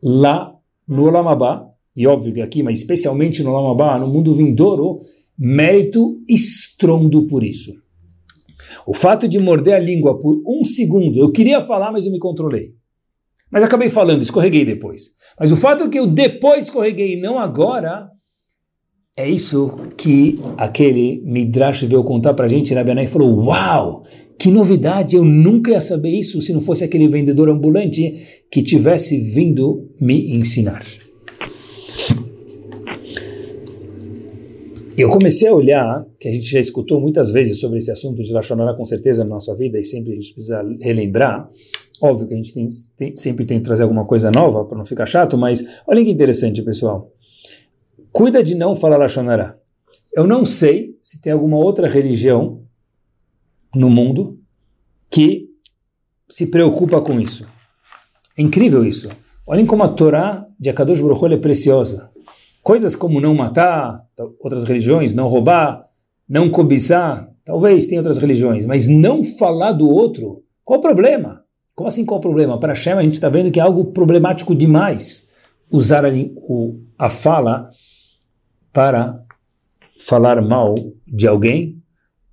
[0.02, 0.57] lá
[0.88, 4.98] no Olamabá, e óbvio que aqui, mas especialmente no Olamabá, no mundo vindouro,
[5.38, 7.72] mérito estrondo por isso.
[8.86, 12.18] O fato de morder a língua por um segundo, eu queria falar, mas eu me
[12.18, 12.72] controlei.
[13.50, 15.10] Mas acabei falando, escorreguei depois.
[15.38, 18.08] Mas o fato é que eu depois escorreguei e não agora,
[19.16, 24.04] é isso que aquele Midrash veio contar para a gente, Rabi e falou, uau,
[24.38, 29.18] que novidade, eu nunca ia saber isso se não fosse aquele vendedor ambulante que tivesse
[29.18, 30.84] vindo me ensinar.
[34.96, 38.32] Eu comecei a olhar, que a gente já escutou muitas vezes sobre esse assunto de
[38.32, 41.48] Lashonara com certeza na nossa vida e sempre a gente precisa relembrar,
[42.00, 44.84] Óbvio que a gente tem, tem, sempre tem que trazer alguma coisa nova para não
[44.84, 47.12] ficar chato, mas olha que interessante, pessoal.
[48.12, 49.58] Cuida de não falar Lashonara.
[50.14, 52.62] Eu não sei se tem alguma outra religião
[53.74, 54.38] no mundo
[55.10, 55.48] que
[56.28, 57.46] se preocupa com isso.
[58.36, 59.08] É incrível isso.
[59.46, 62.10] Olhem como a Torá de Akadosh Baruch é preciosa.
[62.62, 64.04] Coisas como não matar,
[64.40, 65.86] outras religiões, não roubar,
[66.28, 71.42] não cobiçar, talvez tenha outras religiões, mas não falar do outro, qual o problema?
[71.74, 72.60] Como assim qual o problema?
[72.60, 75.32] Para Hashem a gente está vendo que é algo problemático demais
[75.70, 77.70] usar ali o, a fala
[78.72, 79.24] para
[79.98, 80.74] falar mal
[81.06, 81.77] de alguém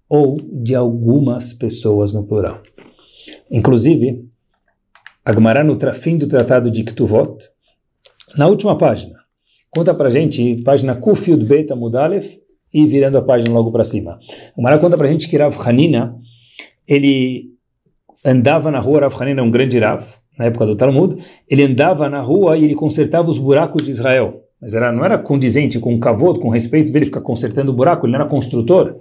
[0.10, 2.62] ou de algumas pessoas no plural.
[3.52, 4.26] Inclusive,
[5.24, 7.38] Agmará no fim do tratado de Ktuvot,
[8.38, 9.16] na última página,
[9.72, 12.38] conta para gente, página Kufiud Beta Mudalef,
[12.76, 14.20] e virando a página logo para cima.
[14.56, 16.14] O Mará conta para gente que Rav Hanina,
[16.86, 17.54] ele
[18.24, 20.04] andava na rua, Rav Hanina é um grande Rav,
[20.38, 21.16] na época do Talmud,
[21.50, 24.42] ele andava na rua e ele consertava os buracos de Israel.
[24.62, 28.06] Mas era, não era condizente com o cavoto, com respeito dele ficar consertando o buraco,
[28.06, 28.98] ele não era construtor.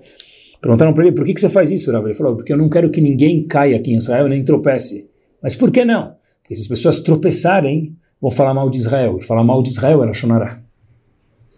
[0.64, 2.07] Perguntaram para ele, por que, que você faz isso, Rav?
[2.07, 5.11] Ele falou, porque eu não quero que ninguém caia aqui em Israel nem tropece.
[5.42, 6.14] Mas por que não?
[6.40, 9.18] Porque se as pessoas tropeçarem, vão falar mal de Israel.
[9.20, 10.62] E falar mal de Israel era Shonará.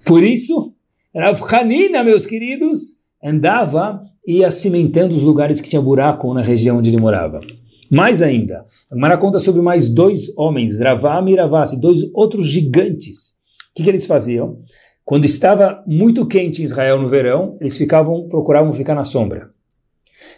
[0.04, 0.74] Por isso,
[1.14, 6.78] Rav Hanina, meus queridos, andava e ia cimentando os lugares que tinha buraco na região
[6.78, 7.40] onde ele morava.
[7.88, 13.36] Mais ainda, Mara conta sobre mais dois homens, Ravam e Ravasi, dois outros gigantes.
[13.70, 14.58] O que, que eles faziam?
[15.06, 19.50] Quando estava muito quente em Israel no verão, eles ficavam, procuravam ficar na sombra.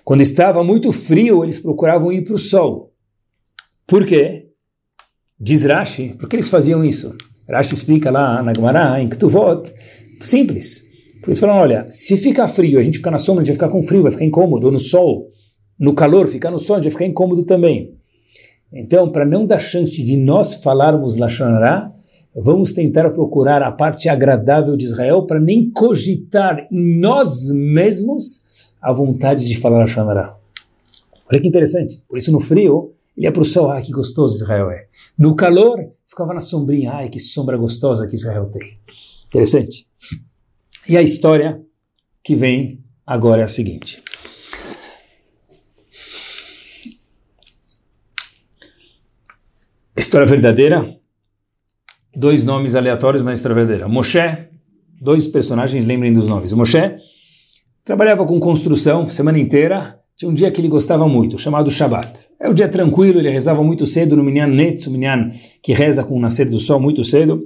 [0.04, 2.92] Quando estava muito frio, eles procuravam ir para o sol.
[3.86, 4.50] Por quê?
[5.40, 7.16] Diz Rashi, por que eles faziam isso?
[7.48, 9.72] Rashi explica lá na Gemara, em Ketuvot,
[10.20, 10.86] simples.
[11.22, 13.68] Por isso falam, olha, se ficar frio, a gente ficar na sombra, a gente vai
[13.68, 15.30] ficar com frio, vai ficar incômodo, ou no sol,
[15.80, 17.94] no calor, ficar no sol, a gente vai ficar incômodo também.
[18.70, 21.90] Então, para não dar chance de nós falarmos Lashonará,
[22.40, 28.92] vamos tentar procurar a parte agradável de Israel para nem cogitar em nós mesmos a
[28.92, 30.36] vontade de falar Hashanará.
[31.30, 32.02] Olha que interessante.
[32.08, 34.86] Por isso, no frio, ele ia para o sol, ai que gostoso Israel é.
[35.16, 38.78] No calor, ficava na sombrinha, ai que sombra gostosa que Israel tem.
[39.26, 39.86] Interessante.
[40.88, 41.60] E a história
[42.22, 44.02] que vem agora é a seguinte.
[49.96, 50.97] História verdadeira,
[52.18, 53.86] dois nomes aleatórios, mas história.
[53.86, 54.18] Moshe,
[55.00, 56.52] dois personagens, lembrem dos nomes.
[56.52, 56.96] Moshe
[57.84, 60.00] trabalhava com construção semana inteira.
[60.16, 62.10] Tinha um dia que ele gostava muito, chamado Shabbat.
[62.40, 65.30] É um dia tranquilo, ele rezava muito cedo no Minyan Netz, o Minyan
[65.62, 67.40] que reza com o nascer do sol muito cedo.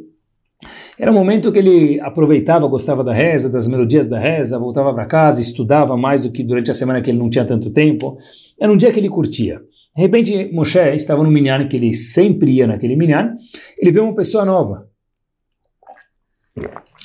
[0.99, 5.05] Era um momento que ele aproveitava, gostava da reza, das melodias da reza, voltava para
[5.05, 8.17] casa, estudava mais do que durante a semana que ele não tinha tanto tempo.
[8.59, 9.61] Era um dia que ele curtia.
[9.95, 13.37] De repente, Moshe estava no minyan, que ele sempre ia naquele minyan,
[13.83, 14.89] ele vê uma pessoa nova.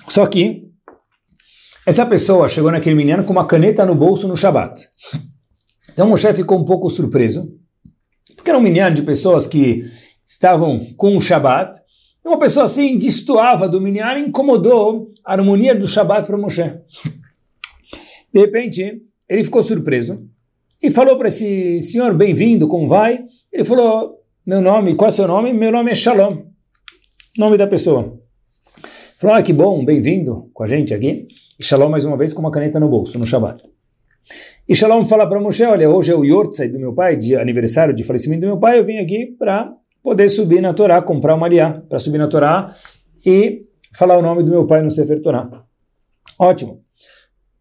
[0.08, 0.70] Só que,
[1.88, 4.88] essa pessoa chegou naquele minyan com uma caneta no bolso no Shabat.
[5.92, 7.52] Então Moshe ficou um pouco surpreso,
[8.36, 9.82] porque era um minyan de pessoas que
[10.24, 11.80] estavam com o Shabat,
[12.24, 16.62] uma pessoa assim destoava do minyan e incomodou a harmonia do Shabat para Moshe.
[18.32, 20.30] De repente, ele ficou surpreso,
[20.80, 23.26] e falou para esse senhor, bem-vindo, como vai?
[23.52, 25.52] Ele falou, meu nome, qual é seu nome?
[25.52, 26.47] Meu nome é Shalom,
[27.38, 28.20] nome da pessoa.
[29.20, 31.28] Falou, ah, que bom, bem-vindo com a gente aqui.
[31.60, 33.64] E Shalom, mais uma vez, com uma caneta no bolso, no Shabbat.
[34.68, 37.94] E Shalom fala para Moshe, olha, hoje é o Yortzai do meu pai, de aniversário
[37.94, 39.74] de falecimento do meu pai, eu vim aqui para
[40.04, 42.72] poder subir na Torá, comprar uma aliá, para subir na Torá
[43.26, 45.50] e falar o nome do meu pai no Sefer Torá.
[46.38, 46.82] Ótimo.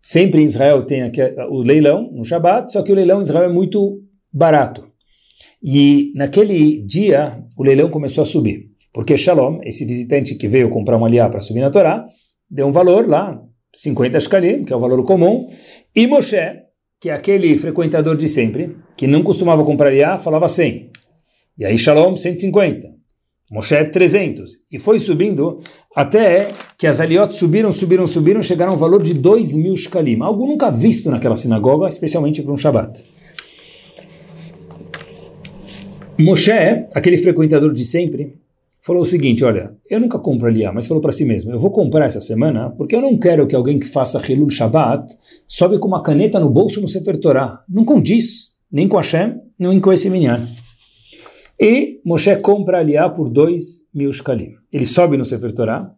[0.03, 3.51] Sempre em Israel tem aqui o leilão no Shabat, só que o leilão em Israel
[3.51, 4.87] é muito barato.
[5.63, 10.97] E naquele dia o leilão começou a subir, porque Shalom, esse visitante que veio comprar
[10.97, 12.07] uma aliá para subir na Torá,
[12.51, 13.39] deu um valor lá,
[13.75, 15.47] 50 shkalim, que é o valor comum,
[15.95, 16.41] e Moshe,
[16.99, 20.91] que é aquele frequentador de sempre, que não costumava comprar aliá, falava 100.
[21.59, 22.89] E aí Shalom, 150.
[23.53, 24.51] Moshe 300.
[24.73, 25.59] E foi subindo
[25.95, 30.23] até que as aliot subiram, subiram, subiram, chegaram ao valor de 2 mil shkalim.
[30.23, 33.05] Algo nunca visto naquela sinagoga, especialmente para um Shabat.
[36.19, 38.46] Moshe, aquele frequentador de sempre,
[38.87, 41.73] falou o seguinte, olha, eu nunca compro aliá, mas falou para si mesmo, eu vou
[41.73, 45.13] comprar essa semana porque eu não quero que alguém que faça Hilul Shabbat
[45.49, 47.65] sobe com uma caneta no bolso no Sefer Torah.
[47.69, 50.47] Não condiz, nem com Hashem, nem com esse minyan.
[51.59, 54.53] E Moshe compra Aliá por dois mil shkalim.
[54.73, 55.91] Ele sobe no Sefer Torah,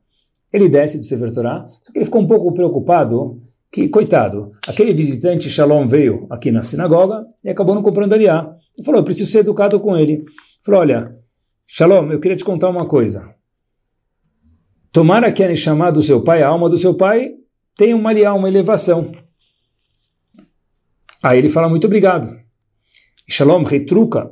[0.50, 4.94] ele desce do Sefer Torah, só que ele ficou um pouco preocupado que, coitado, aquele
[4.94, 8.50] visitante Shalom veio aqui na sinagoga e acabou não comprando Aliá.
[8.74, 10.24] Ele falou, eu preciso ser educado com ele.
[10.64, 11.18] Falou, olha,
[11.70, 13.34] Shalom, eu queria te contar uma coisa.
[14.90, 17.32] Tomara que a chamar do seu pai, a alma do seu pai,
[17.76, 19.12] tenha uma liá, uma elevação.
[21.22, 22.34] Aí ele fala, muito obrigado.
[23.28, 24.30] Shalom retruca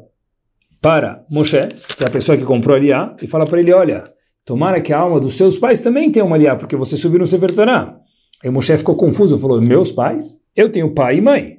[0.81, 1.69] para Moshe,
[1.99, 4.03] que é a pessoa que comprou a liá, e fala para ele, olha,
[4.43, 7.27] tomara que a alma dos seus pais também tenha uma liá, porque você subiu no
[7.27, 8.01] Sefer Torah.
[8.43, 10.43] Aí Moshe ficou confuso, falou, meus pais?
[10.57, 11.59] Eu tenho pai e mãe.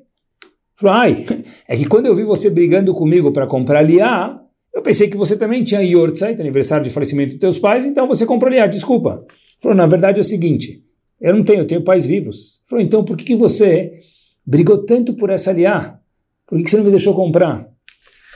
[0.73, 1.23] Falou, ai,
[1.69, 4.41] é que quando eu vi você brigando comigo para comprar liá,
[4.77, 8.27] eu pensei que você também tinha Yortzeit, aniversário de falecimento dos teus pais, então você
[8.27, 9.25] comprou liá, desculpa.
[9.59, 10.83] Falou, na verdade é o seguinte,
[11.19, 12.61] eu não tenho, eu tenho pais vivos.
[12.69, 13.93] Falou, então por que, que você
[14.45, 15.97] brigou tanto por essa liá?
[16.45, 17.67] Por que, que você não me deixou comprar?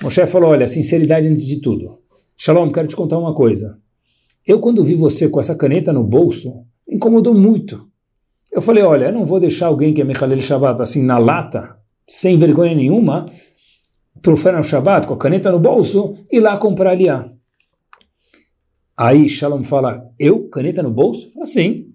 [0.02, 2.00] Moshe falou, olha, sinceridade antes de tudo.
[2.36, 3.78] Shalom, quero te contar uma coisa.
[4.44, 7.88] Eu quando vi você com essa caneta no bolso, incomodou muito.
[8.52, 11.78] Eu falei, olha, eu não vou deixar alguém que é Mechalel Shabbat assim na lata,
[12.08, 13.28] sem vergonha nenhuma,
[14.22, 17.32] para o Shabbat, com a caneta no bolso, e lá comprar aliá.
[18.96, 20.48] Aí Shalom fala, eu?
[20.50, 21.32] Caneta no bolso?
[21.32, 21.92] Fala, sim.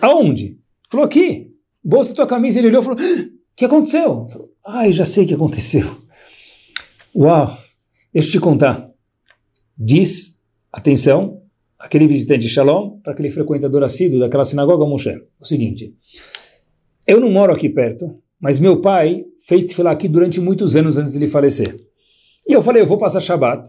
[0.00, 0.58] Aonde?
[0.88, 1.52] Falou, aqui.
[1.82, 2.58] Bolso da tua camisa.
[2.58, 4.28] Ele olhou e falou, o ah, que aconteceu?
[4.28, 5.84] Falou, ai, já sei o que aconteceu.
[7.16, 7.46] Uau,
[8.12, 8.90] deixa eu te contar.
[9.76, 11.42] Diz, atenção,
[11.78, 15.94] aquele visitante Shalom, para aquele frequentador assíduo daquela sinagoga Moshe, o seguinte,
[17.06, 21.12] eu não moro aqui perto, mas meu pai fez tefilá aqui durante muitos anos antes
[21.12, 21.74] de ele falecer.
[22.46, 23.68] E eu falei, eu vou passar Shabat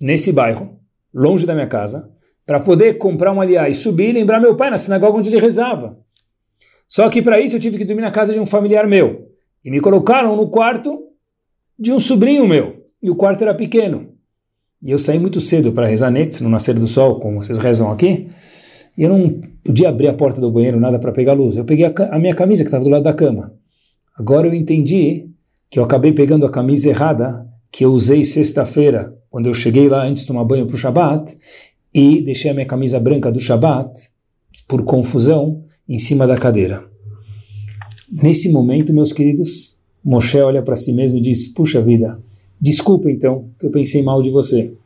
[0.00, 0.78] nesse bairro,
[1.12, 2.08] longe da minha casa,
[2.46, 5.38] para poder comprar um aliá e subir e lembrar meu pai na sinagoga onde ele
[5.38, 5.98] rezava.
[6.88, 9.28] Só que para isso eu tive que dormir na casa de um familiar meu.
[9.64, 11.08] E me colocaram no quarto
[11.78, 12.84] de um sobrinho meu.
[13.02, 14.14] E o quarto era pequeno.
[14.82, 17.90] E eu saí muito cedo para rezar netes, no nascer do sol, como vocês rezam
[17.90, 18.28] aqui.
[18.96, 21.56] E eu não podia abrir a porta do banheiro, nada para pegar luz.
[21.56, 23.52] Eu peguei a, a minha camisa que estava do lado da cama.
[24.14, 25.28] Agora eu entendi
[25.68, 30.04] que eu acabei pegando a camisa errada que eu usei sexta-feira, quando eu cheguei lá
[30.04, 31.36] antes de tomar banho para o Shabat,
[31.92, 34.08] e deixei a minha camisa branca do Shabat,
[34.68, 36.88] por confusão, em cima da cadeira.
[38.10, 42.22] Nesse momento, meus queridos, Moshe olha para si mesmo e diz: Puxa vida,
[42.60, 44.76] desculpa então que eu pensei mal de você.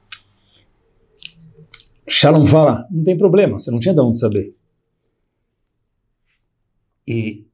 [2.08, 4.54] Shalom fala: Não tem problema, você não tinha de onde saber.
[7.06, 7.44] E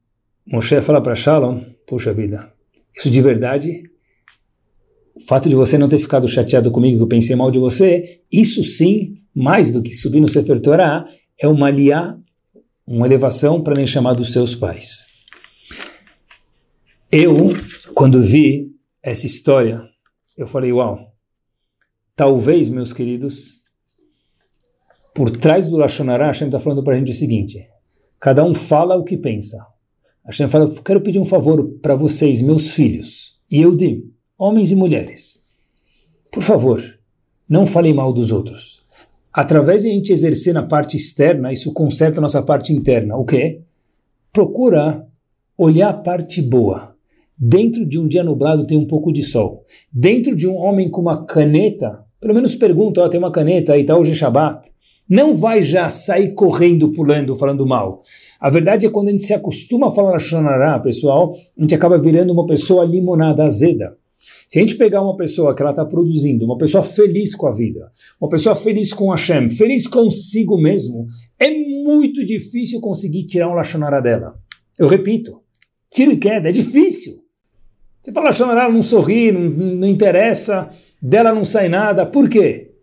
[0.47, 2.53] Moshe fala para Shalom, puxa vida,
[2.95, 3.89] isso de verdade,
[5.15, 8.21] o fato de você não ter ficado chateado comigo que eu pensei mal de você,
[8.31, 11.05] isso sim, mais do que subir no Sefer Torah,
[11.39, 12.15] é uma liá,
[12.85, 15.07] uma elevação para nem chamar dos seus pais.
[17.11, 17.49] Eu,
[17.95, 19.81] quando vi essa história,
[20.37, 21.11] eu falei, uau,
[22.15, 23.61] talvez, meus queridos,
[25.13, 27.67] por trás do Lashonará, Hashem está falando para a gente o seguinte,
[28.19, 29.74] cada um fala o que pensa.
[30.25, 34.03] Hashem fala, quero pedir um favor para vocês, meus filhos, e eu de
[34.37, 35.45] homens e mulheres.
[36.31, 36.81] Por favor,
[37.47, 38.81] não falem mal dos outros.
[39.31, 43.15] Através de a gente exercer na parte externa, isso conserta a nossa parte interna.
[43.15, 43.61] O quê?
[44.33, 45.07] Procura
[45.57, 46.95] olhar a parte boa.
[47.37, 49.63] Dentro de um dia nublado tem um pouco de sol.
[49.91, 53.85] Dentro de um homem com uma caneta, pelo menos pergunta, ó, tem uma caneta aí,
[53.85, 54.71] tá hoje é Shabbat
[55.07, 58.01] não vai já sair correndo, pulando, falando mal.
[58.39, 61.97] A verdade é quando a gente se acostuma a falar Shonará, pessoal, a gente acaba
[61.97, 63.95] virando uma pessoa limonada, azeda.
[64.47, 67.51] Se a gente pegar uma pessoa que ela está produzindo, uma pessoa feliz com a
[67.51, 71.07] vida, uma pessoa feliz com Hashem, feliz consigo mesmo,
[71.39, 74.35] é muito difícil conseguir tirar um Lashonara dela.
[74.79, 75.41] Eu repito,
[75.91, 77.23] tiro e queda, é difícil.
[78.01, 82.05] Você fala Lashonara, ela não sorri, não, não interessa, dela não sai nada.
[82.05, 82.74] Por quê?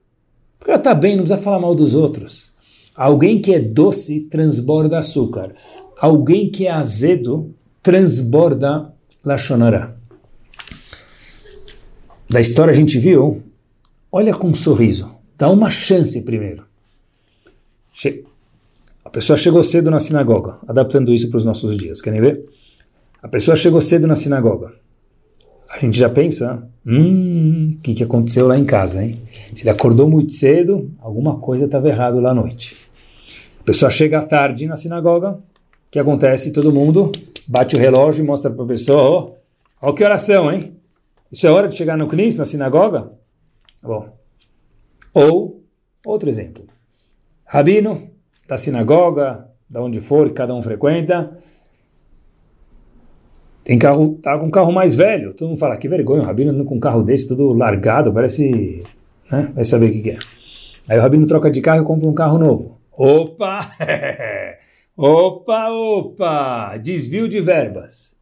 [0.63, 2.53] Porque ela está bem, não precisa falar mal dos outros.
[2.95, 5.57] Alguém que é doce transborda açúcar.
[5.99, 8.95] Alguém que é azedo transborda
[9.25, 9.93] lachonará.
[12.31, 13.43] Da história a gente viu,
[14.13, 16.65] olha com um sorriso, dá uma chance primeiro.
[17.93, 18.25] Che
[19.05, 22.49] a pessoa chegou cedo na sinagoga, adaptando isso para os nossos dias, querem ver?
[23.21, 24.73] A pessoa chegou cedo na sinagoga
[25.73, 29.19] a gente já pensa, hum, o que, que aconteceu lá em casa, hein?
[29.55, 32.77] Se ele acordou muito cedo, alguma coisa estava errado lá à noite.
[33.59, 36.53] A pessoa chega à tarde na sinagoga, o que acontece?
[36.53, 37.11] Todo mundo
[37.49, 39.03] bate o relógio e mostra para a pessoa,
[39.81, 40.77] ó, oh, que oração, hein?
[41.31, 43.11] Isso é hora de chegar no Knis, na sinagoga?
[43.81, 44.09] Tá bom.
[45.15, 45.65] Ou,
[46.05, 46.67] outro exemplo,
[47.47, 48.11] rabino
[48.47, 51.35] da sinagoga, da onde for, cada um frequenta,
[53.65, 55.35] tem carro, tá com um carro mais velho.
[55.35, 58.81] Todo mundo fala, que vergonha, o Rabino com um carro desse, tudo largado, parece.
[59.31, 59.53] Né?
[59.55, 60.19] Vai saber o que, que é.
[60.89, 62.79] Aí o Rabino troca de carro e compra um carro novo.
[62.91, 63.61] Opa!
[64.97, 66.77] opa, opa!
[66.79, 68.17] Desvio de verbas.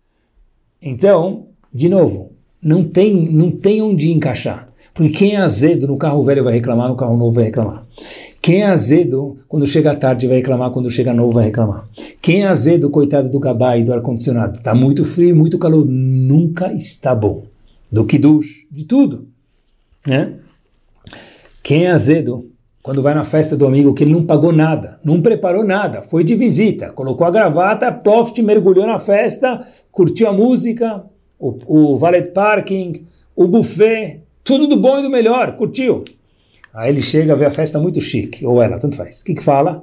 [0.80, 2.32] Então, de novo,
[2.62, 4.68] não tem, não tem onde encaixar.
[4.93, 7.86] Porque quem é azedo no carro velho vai reclamar, no carro novo vai reclamar.
[8.43, 11.86] Quem é azedo, quando chega tarde, vai reclamar, quando chega novo, vai reclamar.
[12.22, 17.14] Quem é azedo, coitado do gabai, do ar-condicionado, está muito frio, muito calor, nunca está
[17.14, 17.45] bom.
[17.93, 19.26] Do que dush, de tudo.
[20.07, 20.36] Né?
[21.62, 22.51] Quem é azedo,
[22.82, 26.24] quando vai na festa do amigo, que ele não pagou nada, não preparou nada, foi
[26.24, 29.61] de visita, colocou a gravata, ploft, mergulhou na festa,
[29.93, 31.05] curtiu a música,
[31.38, 33.05] o, o valet parking,
[33.36, 36.05] o buffet, tudo do bom e do melhor, curtiu.
[36.72, 39.20] Aí ele chega, vê a festa muito chique, ou ela, tanto faz.
[39.20, 39.82] O que que fala?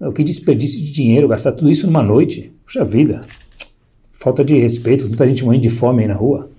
[0.00, 2.52] O que desperdício de dinheiro, gastar tudo isso numa noite.
[2.64, 3.20] Puxa vida,
[4.12, 6.50] falta de respeito, tanta gente morrendo de fome aí na rua.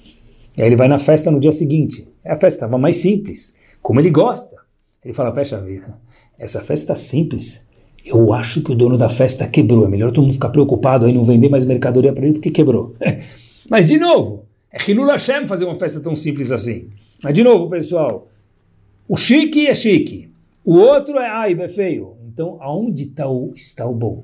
[0.58, 2.08] E aí ele vai na festa no dia seguinte.
[2.24, 4.56] É a festa estava mais simples, como ele gosta.
[5.04, 5.94] Ele fala, puxa vida,
[6.40, 7.70] essa festa simples,
[8.06, 9.86] eu acho que o dono da festa quebrou.
[9.86, 12.96] É melhor todo mundo ficar preocupado aí, não vender mais mercadoria para ele porque quebrou.
[13.70, 16.88] Mas de novo, é Hilul Hashem fazer uma festa tão simples assim.
[17.24, 18.28] Mas de novo, pessoal,
[19.08, 20.30] o chique é chique,
[20.64, 22.14] o outro é aiba, é feio.
[22.28, 24.24] Então, aonde tá o, está o bom?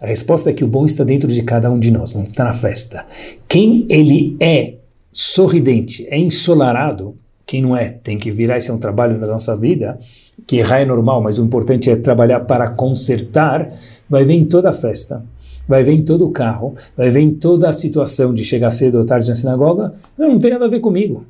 [0.00, 2.44] A resposta é que o bom está dentro de cada um de nós, não está
[2.44, 3.06] na festa.
[3.48, 4.74] Quem ele é
[5.12, 7.16] sorridente, é ensolarado,
[7.46, 9.98] quem não é, tem que virar, esse é um trabalho na nossa vida,
[10.46, 13.72] que errar é normal, mas o importante é trabalhar para consertar,
[14.10, 15.24] vai ver em toda a festa,
[15.68, 18.98] vai ver em todo o carro, vai ver em toda a situação de chegar cedo
[18.98, 21.24] ou tarde na sinagoga, não, não tem nada a ver comigo.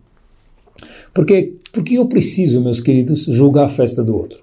[1.15, 4.43] Porque, porque eu preciso, meus queridos, julgar a festa do outro?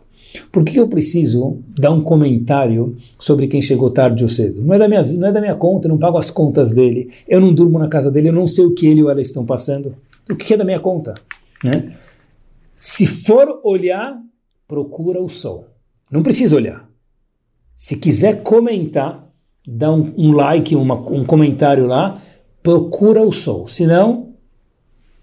[0.52, 4.62] Por que eu preciso dar um comentário sobre quem chegou tarde ou cedo?
[4.62, 7.10] Não é da minha, não é da minha conta, eu não pago as contas dele,
[7.28, 9.44] eu não durmo na casa dele, eu não sei o que ele ou ela estão
[9.48, 9.96] passando.
[10.30, 11.16] O que é da minha conta?
[11.64, 11.98] Né?
[12.78, 14.16] Se for olhar,
[14.68, 15.70] procura o sol.
[16.12, 16.88] Não precisa olhar.
[17.74, 19.28] Se quiser comentar,
[19.68, 22.22] dá um, um like, uma, um comentário lá,
[22.62, 23.68] procura o sol.
[23.68, 24.36] Se não,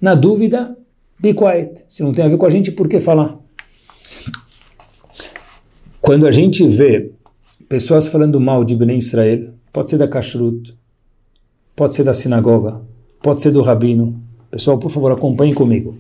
[0.00, 0.76] na dúvida,
[1.20, 1.84] Be quiet.
[1.86, 3.38] Se não tem a ver com a gente, por que falar?
[6.00, 7.10] Quando a gente vê
[7.68, 10.74] pessoas falando mal de Bnei Israel, pode ser da Kashrut,
[11.76, 12.80] pode ser da sinagoga,
[13.22, 14.18] pode ser do rabino.
[14.50, 15.94] Pessoal, por favor, acompanhem comigo.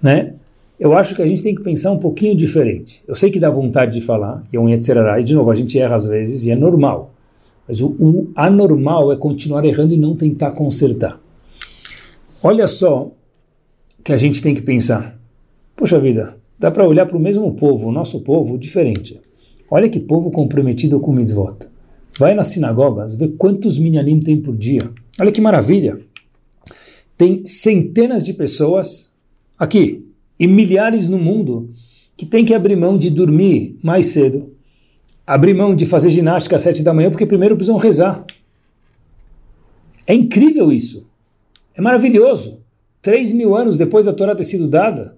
[0.00, 0.34] Né?
[0.78, 3.02] Eu acho que a gente tem que pensar um pouquinho diferente.
[3.08, 5.54] Eu sei que dá vontade de falar, e é um Yetzirará, e de novo, a
[5.54, 7.14] gente erra às vezes, e é normal.
[7.66, 11.18] Mas o, o anormal é continuar errando e não tentar consertar.
[12.42, 13.10] Olha só
[14.04, 15.18] que a gente tem que pensar.
[15.74, 19.18] Poxa vida, dá para olhar para o mesmo povo, o nosso povo, diferente.
[19.70, 21.66] Olha que povo comprometido com mitzvot.
[22.18, 24.82] Vai nas sinagogas, vê quantos minyanim tem por dia.
[25.18, 25.98] Olha que maravilha.
[27.16, 29.10] Tem centenas de pessoas
[29.58, 30.06] aqui
[30.38, 31.70] e milhares no mundo
[32.16, 34.52] que tem que abrir mão de dormir mais cedo,
[35.26, 38.24] abrir mão de fazer ginástica às sete da manhã, porque primeiro precisam rezar.
[40.06, 41.06] É incrível isso.
[41.74, 42.63] É maravilhoso.
[43.04, 45.14] Três mil anos depois da Torá ter sido dada.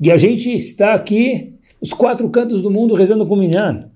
[0.00, 3.90] E a gente está aqui, os quatro cantos do mundo, rezando com o Minyan.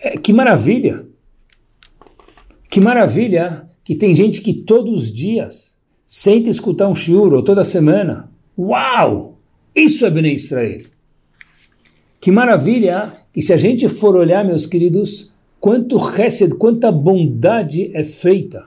[0.00, 1.04] É, que maravilha!
[2.70, 7.62] Que maravilha que tem gente que todos os dias senta escutar um shiur, ou toda
[7.62, 8.32] semana.
[8.58, 9.38] Uau!
[9.76, 10.86] Isso é Bnei Israel.
[12.18, 15.30] Que maravilha que se a gente for olhar, meus queridos,
[15.60, 18.66] quanto chesed, quanta bondade é feita.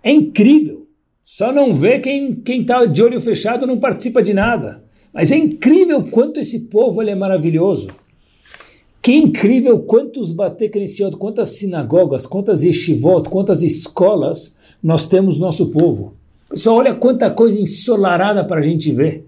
[0.00, 0.79] É incrível.
[1.32, 4.82] Só não vê quem está de olho fechado não participa de nada.
[5.14, 7.86] Mas é incrível quanto esse povo ele é maravilhoso.
[9.00, 16.14] Que incrível quantos Batekrisiot, quantas sinagogas, quantas yeshivot, quantas escolas nós temos no nosso povo.
[16.48, 19.24] Pessoal, olha quanta coisa ensolarada para a gente ver.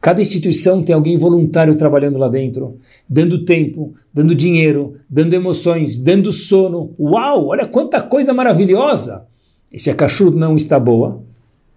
[0.00, 2.76] Cada instituição tem alguém voluntário trabalhando lá dentro,
[3.08, 6.92] dando tempo, dando dinheiro, dando emoções, dando sono.
[6.98, 9.27] Uau, olha quanta coisa maravilhosa!
[9.72, 11.22] E se a cachorro não está boa,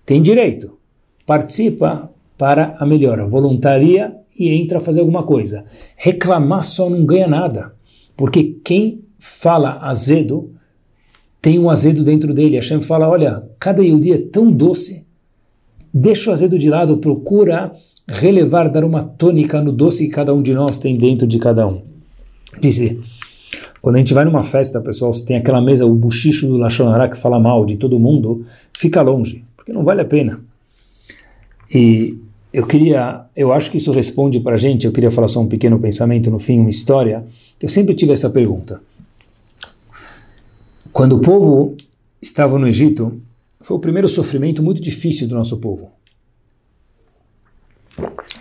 [0.05, 0.77] tem direito.
[1.25, 5.65] Participa para a melhora, voluntaria e entra a fazer alguma coisa.
[5.95, 7.73] Reclamar só não ganha nada,
[8.15, 10.51] porque quem fala azedo
[11.41, 12.55] tem um azedo dentro dele.
[12.55, 15.05] Hashem fala: olha, cada dia é tão doce,
[15.93, 17.71] deixa o azedo de lado, procura
[18.07, 21.67] relevar, dar uma tônica no doce que cada um de nós tem dentro de cada
[21.67, 21.81] um.
[22.59, 22.99] Dizer.
[23.81, 27.09] Quando a gente vai numa festa, pessoal, se tem aquela mesa, o buchicho do Lachonará
[27.09, 28.45] que fala mal de todo mundo,
[28.77, 30.39] fica longe, porque não vale a pena.
[31.73, 32.17] E
[32.53, 35.47] eu queria, eu acho que isso responde para a gente, eu queria falar só um
[35.47, 37.25] pequeno pensamento no fim, uma história,
[37.57, 38.79] que eu sempre tive essa pergunta.
[40.93, 41.75] Quando o povo
[42.21, 43.19] estava no Egito,
[43.61, 45.91] foi o primeiro sofrimento muito difícil do nosso povo.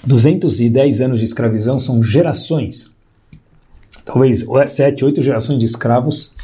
[0.07, 3.00] 210 anos de escravidão são gerações
[4.13, 6.35] talvez sete, oito gerações de escravos,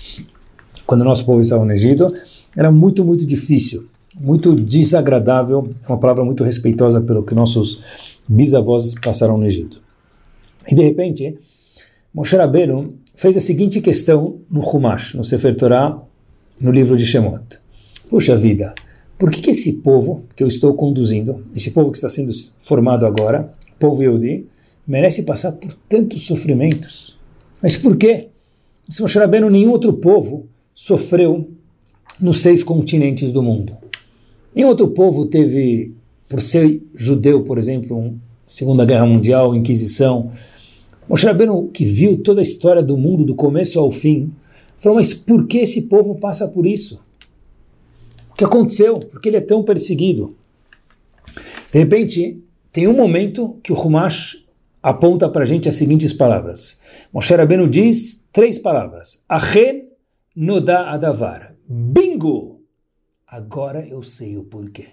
[0.86, 2.12] quando o nosso povo estava no Egito,
[2.56, 3.88] era muito, muito difícil.
[4.18, 9.82] muito desagradável, é uma palavra muito respeitosa pelo que nossos bisavós passaram no Egito.
[10.68, 11.36] E de repente,
[12.14, 16.00] Moshe Rabbeinu fez a seguinte questão no Humash, no Sefer Torah,
[16.58, 17.58] no livro de Shemot.
[18.08, 18.74] Puxa vida,
[19.18, 23.04] por que, que esse povo que eu estou conduzindo, esse povo que está sendo formado
[23.04, 24.46] agora, povo Yehudi,
[24.86, 27.15] merece passar por tantos sofrimentos?
[27.62, 28.28] Mas por quê?
[28.88, 31.50] Se Moshe Rabbeinu, nenhum outro povo sofreu
[32.20, 33.76] nos seis continentes do mundo.
[34.54, 35.94] Nenhum outro povo teve,
[36.28, 38.14] por ser judeu, por exemplo, uma
[38.46, 40.30] Segunda Guerra Mundial, Inquisição.
[41.08, 44.32] Moshe Rabbeinu, que viu toda a história do mundo do começo ao fim,
[44.76, 47.00] falou, mas por que esse povo passa por isso?
[48.30, 49.00] O que aconteceu?
[49.00, 50.36] Por que ele é tão perseguido?
[51.72, 52.38] De repente,
[52.70, 54.44] tem um momento que o Humash
[54.86, 56.80] aponta para a gente as seguintes palavras.
[57.12, 59.24] Moshe Rabbeinu diz três palavras.
[59.28, 59.88] Achen
[60.36, 61.56] noda adavar.
[61.68, 62.60] Bingo!
[63.26, 64.86] Agora eu sei o porquê.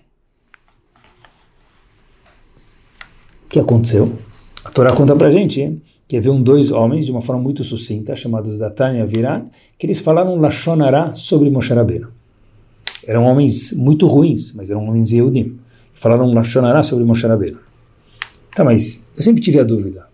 [3.45, 4.17] O que aconteceu?
[4.65, 8.15] A Torá conta para a gente que haviam dois homens, de uma forma muito sucinta,
[8.15, 9.45] chamados Datan e Aviran,
[9.77, 12.07] que eles falaram Lashonará sobre Moshe Rabbeinu.
[13.05, 15.59] Eram homens muito ruins, mas eram homens Yehudim.
[15.93, 17.72] Falaram Lashonará sobre Moshe Rabbeinu.
[18.55, 20.07] Tá, mas eu sempre tive a dúvida.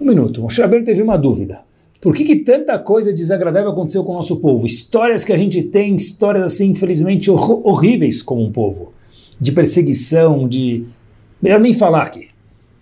[0.00, 1.62] Um minuto, Moshe Rabbeinu teve uma dúvida.
[2.00, 4.66] Por que, que tanta coisa desagradável aconteceu com o nosso povo?
[4.66, 8.92] Histórias que a gente tem, histórias assim, infelizmente, hor horríveis como um povo.
[9.40, 10.84] De perseguição, de...
[11.40, 12.28] Melhor nem falar aqui.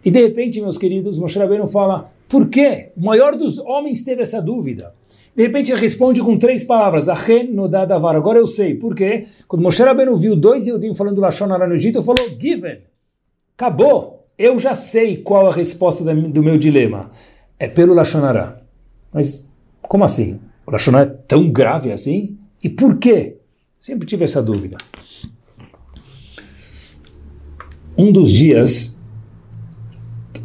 [0.05, 2.91] E de repente, meus queridos, Moshe Rabbeinu fala, por quê?
[2.97, 4.93] O maior dos homens teve essa dúvida.
[5.37, 8.17] De repente ele responde com três palavras, Achen no dadavar.
[8.17, 8.75] Agora eu sei.
[8.75, 9.27] Por quê?
[9.47, 12.79] Quando Moshe Rabbeinu viu dois Eudim falando Lashon Hara no Egito, falou, given.
[13.57, 14.22] Acabou.
[14.43, 17.13] Eu já sei qual a resposta do meu dilema.
[17.61, 18.61] É pelo Lashon Hara.
[19.13, 19.49] Mas
[19.83, 20.41] como assim?
[20.67, 22.37] O Lashon Hara é tão grave assim?
[22.61, 23.37] E por quê?
[23.79, 24.77] Sempre tive essa dúvida.
[27.97, 29.01] Um dos dias,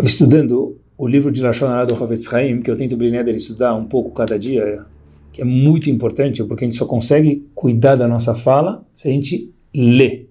[0.04, 3.86] estudando o livro de Lashon Hara do Havetz Haim, que eu tento Brineder estudar um
[3.86, 4.86] pouco cada dia,
[5.34, 9.12] que é muito importante, porque a gente só consegue cuidar da nossa fala se a
[9.12, 10.28] gente lê,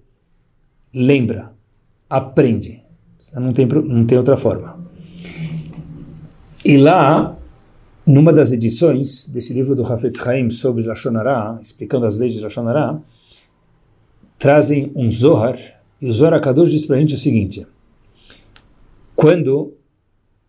[0.93, 1.51] lembra,
[2.09, 2.86] aprende.
[3.33, 4.79] Não tem, não tem outra forma.
[6.63, 7.37] E lá,
[8.05, 12.41] numa das edições desse livro do Havetz Haim sobre Lashon Hara, explicando as leis de
[12.41, 13.01] Lashon Hara,
[14.37, 15.57] trazem um Zohar,
[16.01, 17.65] e o Zohar Kadosh diz para a gente o seguinte,
[19.15, 19.73] quando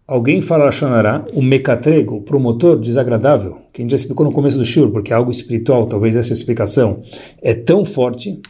[0.06, 4.58] alguém fala Lashonará, o mecatrego, o promotor desagradável, que a gente já explicou no começo
[4.58, 7.02] do shur, porque é algo espiritual, talvez essa explicação,
[7.40, 8.40] é tão forte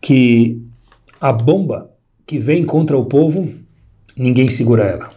[0.00, 0.60] que
[1.20, 1.90] a bomba
[2.26, 3.48] que vem contra o povo,
[4.16, 5.10] ninguém segura ela.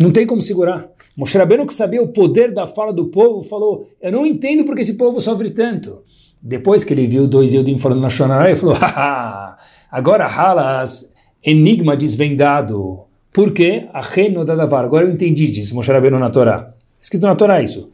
[0.00, 0.88] Não tem como segurar.
[1.16, 4.82] Moshe Rabbeinu, que sabia o poder da fala do povo, falou, eu não entendo porque
[4.82, 6.02] esse povo sofre tanto.
[6.42, 9.56] Depois que ele viu dois Eudim falando na Shonará, ele falou, haha,
[9.90, 13.86] agora Halas, enigma desvendado, por quê?
[13.92, 14.84] Acheno dadavar.
[14.84, 16.72] Agora eu entendi, diz Moshe Rabbeinu na Torá.
[17.00, 17.90] Escrito na Torá isso.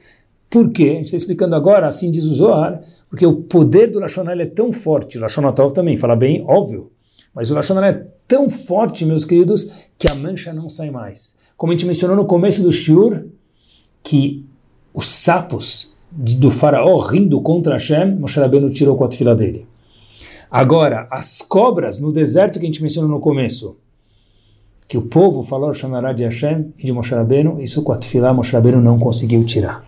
[0.48, 0.90] Por quê?
[0.90, 2.80] A gente está explicando agora, assim diz o Zohar,
[3.10, 6.91] porque o poder do Lashonal é tão forte, o Lashonatov também, fala bem, óbvio,
[7.34, 11.36] mas o Lashonal é tão forte, meus queridos, que a mancha não sai mais.
[11.56, 13.24] Como a gente mencionou no começo do Shur,
[14.02, 14.44] que
[14.92, 19.66] os sapos do faraó rindo contra Hashem, Moshe Rabbeinu tirou com a fila dele.
[20.50, 23.76] Agora, as cobras no deserto que a gente mencionou no começo,
[24.86, 28.34] que o povo falou Shonará de Hashem e de Moshe Rabbeinu, isso com a Tfilá
[28.34, 29.82] Moshe Rabbeinu não conseguiu tirar.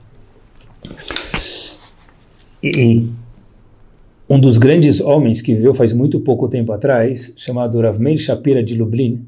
[2.63, 3.11] E
[4.35, 8.65] um dos grandes homens que viveu faz muito pouco tempo atrás, chamado Rav Meir Shapira
[8.65, 9.25] de Lublin,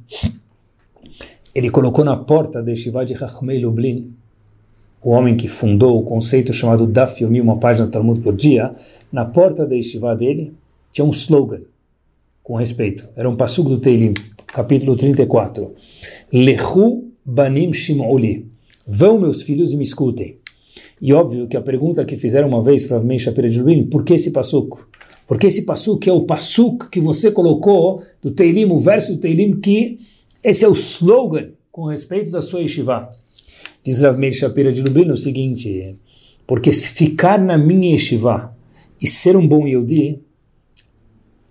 [1.55, 4.13] ele colocou na porta da Yeshiva de Rachmei Lublin,
[5.01, 8.73] o homem que fundou o conceito chamado Daf Yomi, uma página do Talmud por dia,
[9.13, 10.53] na porta da Yeshiva dele
[10.91, 11.61] tinha um slogan,
[12.43, 14.13] com respeito, era um passugo do Teilim,
[14.49, 15.73] capítulo 34.
[16.33, 18.51] Lehu banim shim'uli.
[18.85, 20.39] Vão, meus filhos, e me escutem.
[21.01, 24.05] E óbvio que a pergunta que fizeram uma vez para Mei Shapira de Rubin, por
[24.05, 24.89] que esse passuco?
[25.27, 29.59] Porque esse passuco é o passuco que você colocou do Teilim, o verso do Teilim,
[29.61, 29.99] que
[30.43, 33.11] esse é o slogan com respeito da sua yeshiva.
[33.85, 35.95] Diz Rav Meir Shapira de Lubin o seguinte,
[36.47, 38.57] porque se ficar na minha yeshiva
[39.01, 40.21] e ser um bom Yehudi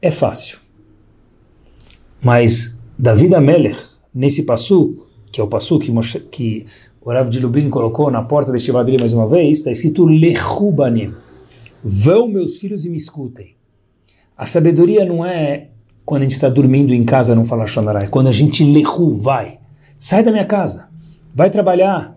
[0.01, 0.57] é fácil.
[2.21, 3.77] Mas David Amelech,
[4.13, 5.91] nesse passo, que é o passo que,
[6.31, 6.65] que
[7.01, 11.13] o Rav de Lubin colocou na porta deste dele mais uma vez, está escrito Lehubanim.
[11.83, 13.54] Vão, meus filhos, e me escutem.
[14.37, 15.67] A sabedoria não é
[16.05, 19.15] quando a gente está dormindo em casa não falar Shonará, é quando a gente lehu,
[19.15, 19.59] vai.
[19.97, 20.89] Sai da minha casa,
[21.33, 22.15] vai trabalhar,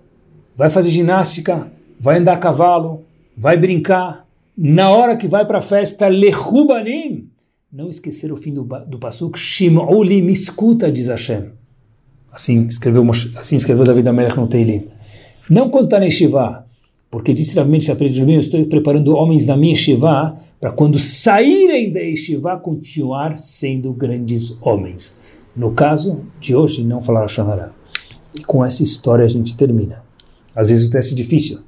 [0.56, 3.04] vai fazer ginástica, vai andar a cavalo,
[3.36, 4.26] vai brincar.
[4.56, 7.28] Na hora que vai para a festa, lehubanim,
[7.72, 11.50] não esquecer o fim do, do Pasuk, Shim'uli, me escuta, diz Hashem.
[12.32, 14.86] Assim escreveu, assim escreveu David Amelech no Teilim.
[15.48, 16.66] Não está na Yeshiva,
[17.10, 22.56] porque disse realmente eu estou preparando homens da minha Yeshiva para quando saírem da Yeshiva
[22.56, 25.20] continuar sendo grandes homens.
[25.54, 27.72] No caso de hoje, não falar a Shahara.
[28.34, 30.02] E com essa história a gente termina.
[30.54, 31.60] Às vezes o teste é difícil,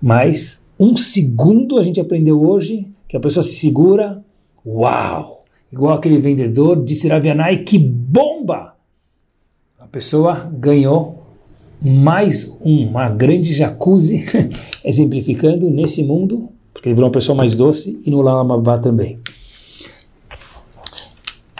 [0.00, 4.22] mas um segundo a gente aprendeu hoje que a pessoa se segura,
[4.64, 5.44] uau!
[5.72, 8.74] Igual aquele vendedor de Siravianai, que bomba!
[9.78, 11.26] A pessoa ganhou
[11.80, 14.24] mais uma grande jacuzzi,
[14.84, 19.18] exemplificando nesse mundo, porque ele virou uma pessoa mais doce, e no Lamabá também.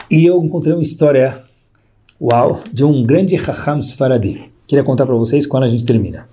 [0.09, 1.37] E eu encontrei uma história,
[2.21, 4.49] uau, de um grande Raham Sfaradi.
[4.65, 6.29] Queria contar para vocês quando a gente termina.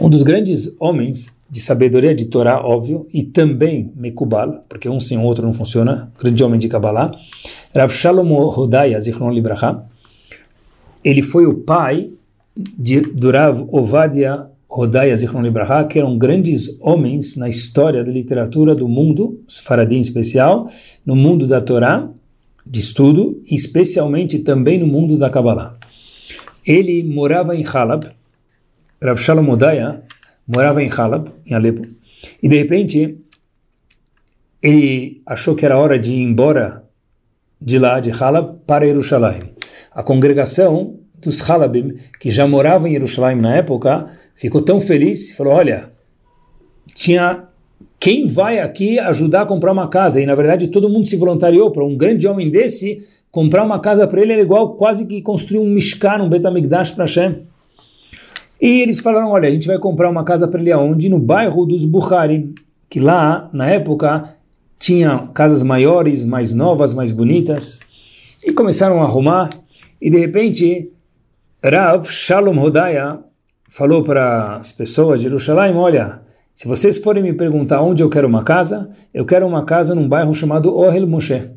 [0.00, 5.18] Um dos grandes homens de sabedoria de Torá, óbvio, e também Mekubal, porque um sem
[5.18, 7.12] o outro não funciona, grande homem de Kabbalah,
[7.74, 9.84] Rav Shalom Hodaya, Zichron Libraha,
[11.04, 12.10] ele foi o pai
[12.56, 14.46] de, do Rav Ovadia
[14.78, 20.00] Hodaya Zichron Libraha, que eram grandes homens na história da literatura do mundo, Faradim em
[20.00, 20.66] especial,
[21.04, 22.06] no mundo da Torá,
[22.66, 25.78] de estudo, e especialmente também no mundo da Kabbalah.
[26.62, 28.06] Ele morava em Halab,
[29.02, 30.02] Rav Shalom Hodaya
[30.46, 31.86] morava em Halab, em Alepo,
[32.42, 33.18] e de repente
[34.60, 36.84] ele achou que era hora de ir embora
[37.58, 39.54] de lá, de Halab, para Jerusalém.
[39.90, 44.06] A congregação dos Halabim, que já moravam em Jerusalém na época,
[44.36, 45.90] ficou tão feliz, falou, olha,
[46.94, 47.44] tinha
[47.98, 50.20] quem vai aqui ajudar a comprar uma casa?
[50.20, 54.06] E na verdade todo mundo se voluntariou para um grande homem desse comprar uma casa
[54.06, 57.42] para ele era igual quase que construir um Mishkan, um Betamigdash para Hashem.
[58.60, 61.10] E eles falaram, olha, a gente vai comprar uma casa para ele aonde?
[61.10, 62.54] No bairro dos Bukhari,
[62.88, 64.36] que lá, na época,
[64.78, 67.80] tinha casas maiores, mais novas, mais bonitas.
[68.42, 69.50] E começaram a arrumar,
[70.00, 70.90] e de repente
[71.62, 73.18] Rav Shalom Hodaya
[73.68, 76.20] falou para as pessoas de Jerusalém, olha,
[76.54, 80.08] se vocês forem me perguntar onde eu quero uma casa, eu quero uma casa num
[80.08, 81.50] bairro chamado Ohel Moshe.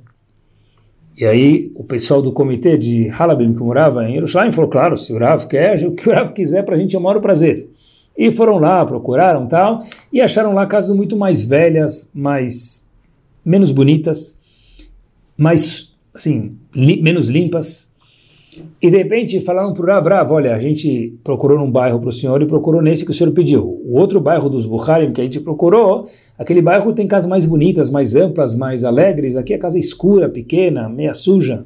[1.18, 5.12] E aí o pessoal do comitê de Halabim que morava em Jerusalém falou, claro, se
[5.12, 7.70] o Rav quer, o que o Rav quiser para a gente é o maior prazer.
[8.18, 9.82] E foram lá, procuraram tal,
[10.12, 12.90] e acharam lá casas muito mais velhas, mais
[13.46, 14.40] menos bonitas,
[15.38, 17.94] mais assim, li, menos limpas,
[18.82, 22.10] e de repente falaram para o Rav, Rav, olha, a gente procurou num bairro para
[22.10, 23.64] o senhor e procurou nesse que o senhor pediu.
[23.86, 26.06] O outro bairro dos Bukharim que a gente procurou,
[26.38, 29.36] aquele bairro tem casas mais bonitas, mais amplas, mais alegres.
[29.36, 31.66] Aqui é casa escura, pequena, meia suja.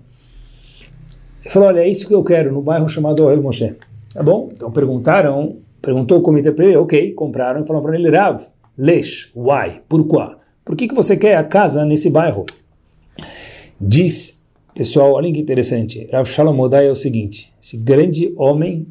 [1.42, 3.76] Ele falou, olha, é isso que eu quero no bairro chamado El Moshe.
[4.14, 4.50] Tá bom?
[4.54, 8.42] Então perguntaram, perguntou o comitê para ele, ok, compraram e falaram para ele, Rav,
[8.78, 10.36] Lesh, why, por quê?
[10.66, 12.46] Por que, que você quer a casa nesse bairro?
[13.80, 14.43] Diz
[14.76, 16.08] Pessoal, olha que interessante.
[16.12, 18.88] Rav Shalom Odai é o seguinte: esse grande homem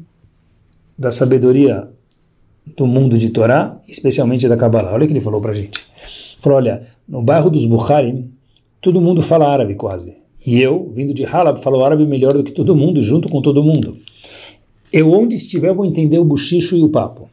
[0.97, 1.89] da sabedoria
[2.77, 4.93] do mundo de Torá, especialmente da Kabbalah.
[4.93, 5.85] Olha o que ele falou para a gente.
[6.39, 8.31] Falou, olha, no bairro dos Bukharim,
[8.81, 10.15] todo mundo fala árabe quase.
[10.45, 13.63] E eu, vindo de Halab, falo árabe melhor do que todo mundo, junto com todo
[13.63, 13.97] mundo.
[14.91, 17.29] Eu, onde estiver, vou entender o buchicho e o papo.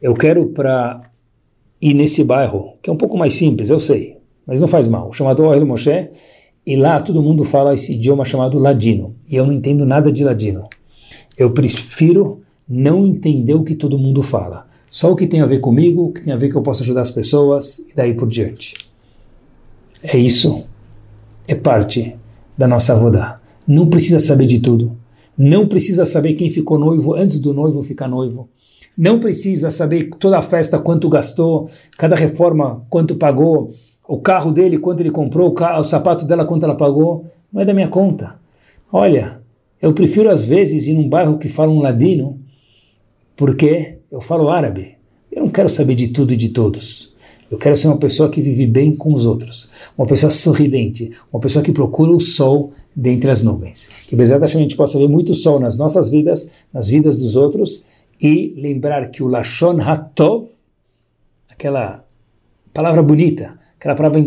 [0.00, 1.10] Eu quero para
[1.80, 5.12] ir nesse bairro, que é um pouco mais simples, eu sei, mas não faz mal.
[5.12, 6.10] Chamado Ohel Moshe
[6.66, 9.14] e lá todo mundo fala esse idioma chamado ladino.
[9.28, 10.64] E eu não entendo nada de ladino.
[11.36, 14.66] Eu prefiro não entender o que todo mundo fala.
[14.88, 16.82] Só o que tem a ver comigo, o que tem a ver que eu posso
[16.82, 18.74] ajudar as pessoas e daí por diante.
[20.02, 20.64] É isso.
[21.48, 22.14] É parte
[22.56, 23.40] da nossa avodá.
[23.66, 24.96] Não precisa saber de tudo.
[25.36, 28.48] Não precisa saber quem ficou noivo antes do noivo ficar noivo.
[28.96, 33.70] Não precisa saber toda a festa quanto gastou, cada reforma quanto pagou,
[34.12, 37.62] o carro dele, quanto ele comprou, o, carro, o sapato dela, quanto ela pagou, não
[37.62, 38.34] é da minha conta.
[38.92, 39.40] Olha,
[39.80, 42.38] eu prefiro às vezes ir num bairro que fala um ladino,
[43.34, 44.96] porque eu falo árabe.
[45.30, 47.14] Eu não quero saber de tudo e de todos.
[47.50, 51.40] Eu quero ser uma pessoa que vive bem com os outros, uma pessoa sorridente, uma
[51.40, 53.88] pessoa que procura o sol dentre as nuvens.
[54.06, 57.86] Que exatamente a gente possa ver muito sol nas nossas vidas, nas vidas dos outros,
[58.20, 60.48] e lembrar que o Lashon Hatov,
[61.48, 62.04] aquela
[62.74, 64.20] palavra bonita, aquela palavra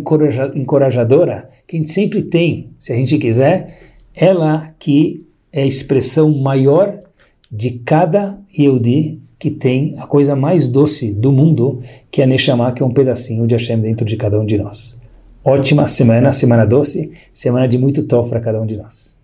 [0.53, 3.79] encorajadora que a gente sempre tem, se a gente quiser,
[4.13, 6.99] ela que é a expressão maior
[7.49, 11.79] de cada Yehudi que tem a coisa mais doce do mundo,
[12.11, 14.57] que é a Neshama, que é um pedacinho de Hashem dentro de cada um de
[14.57, 14.99] nós.
[15.41, 19.14] Ótima semana, semana doce, semana de muito tof para cada um de nós.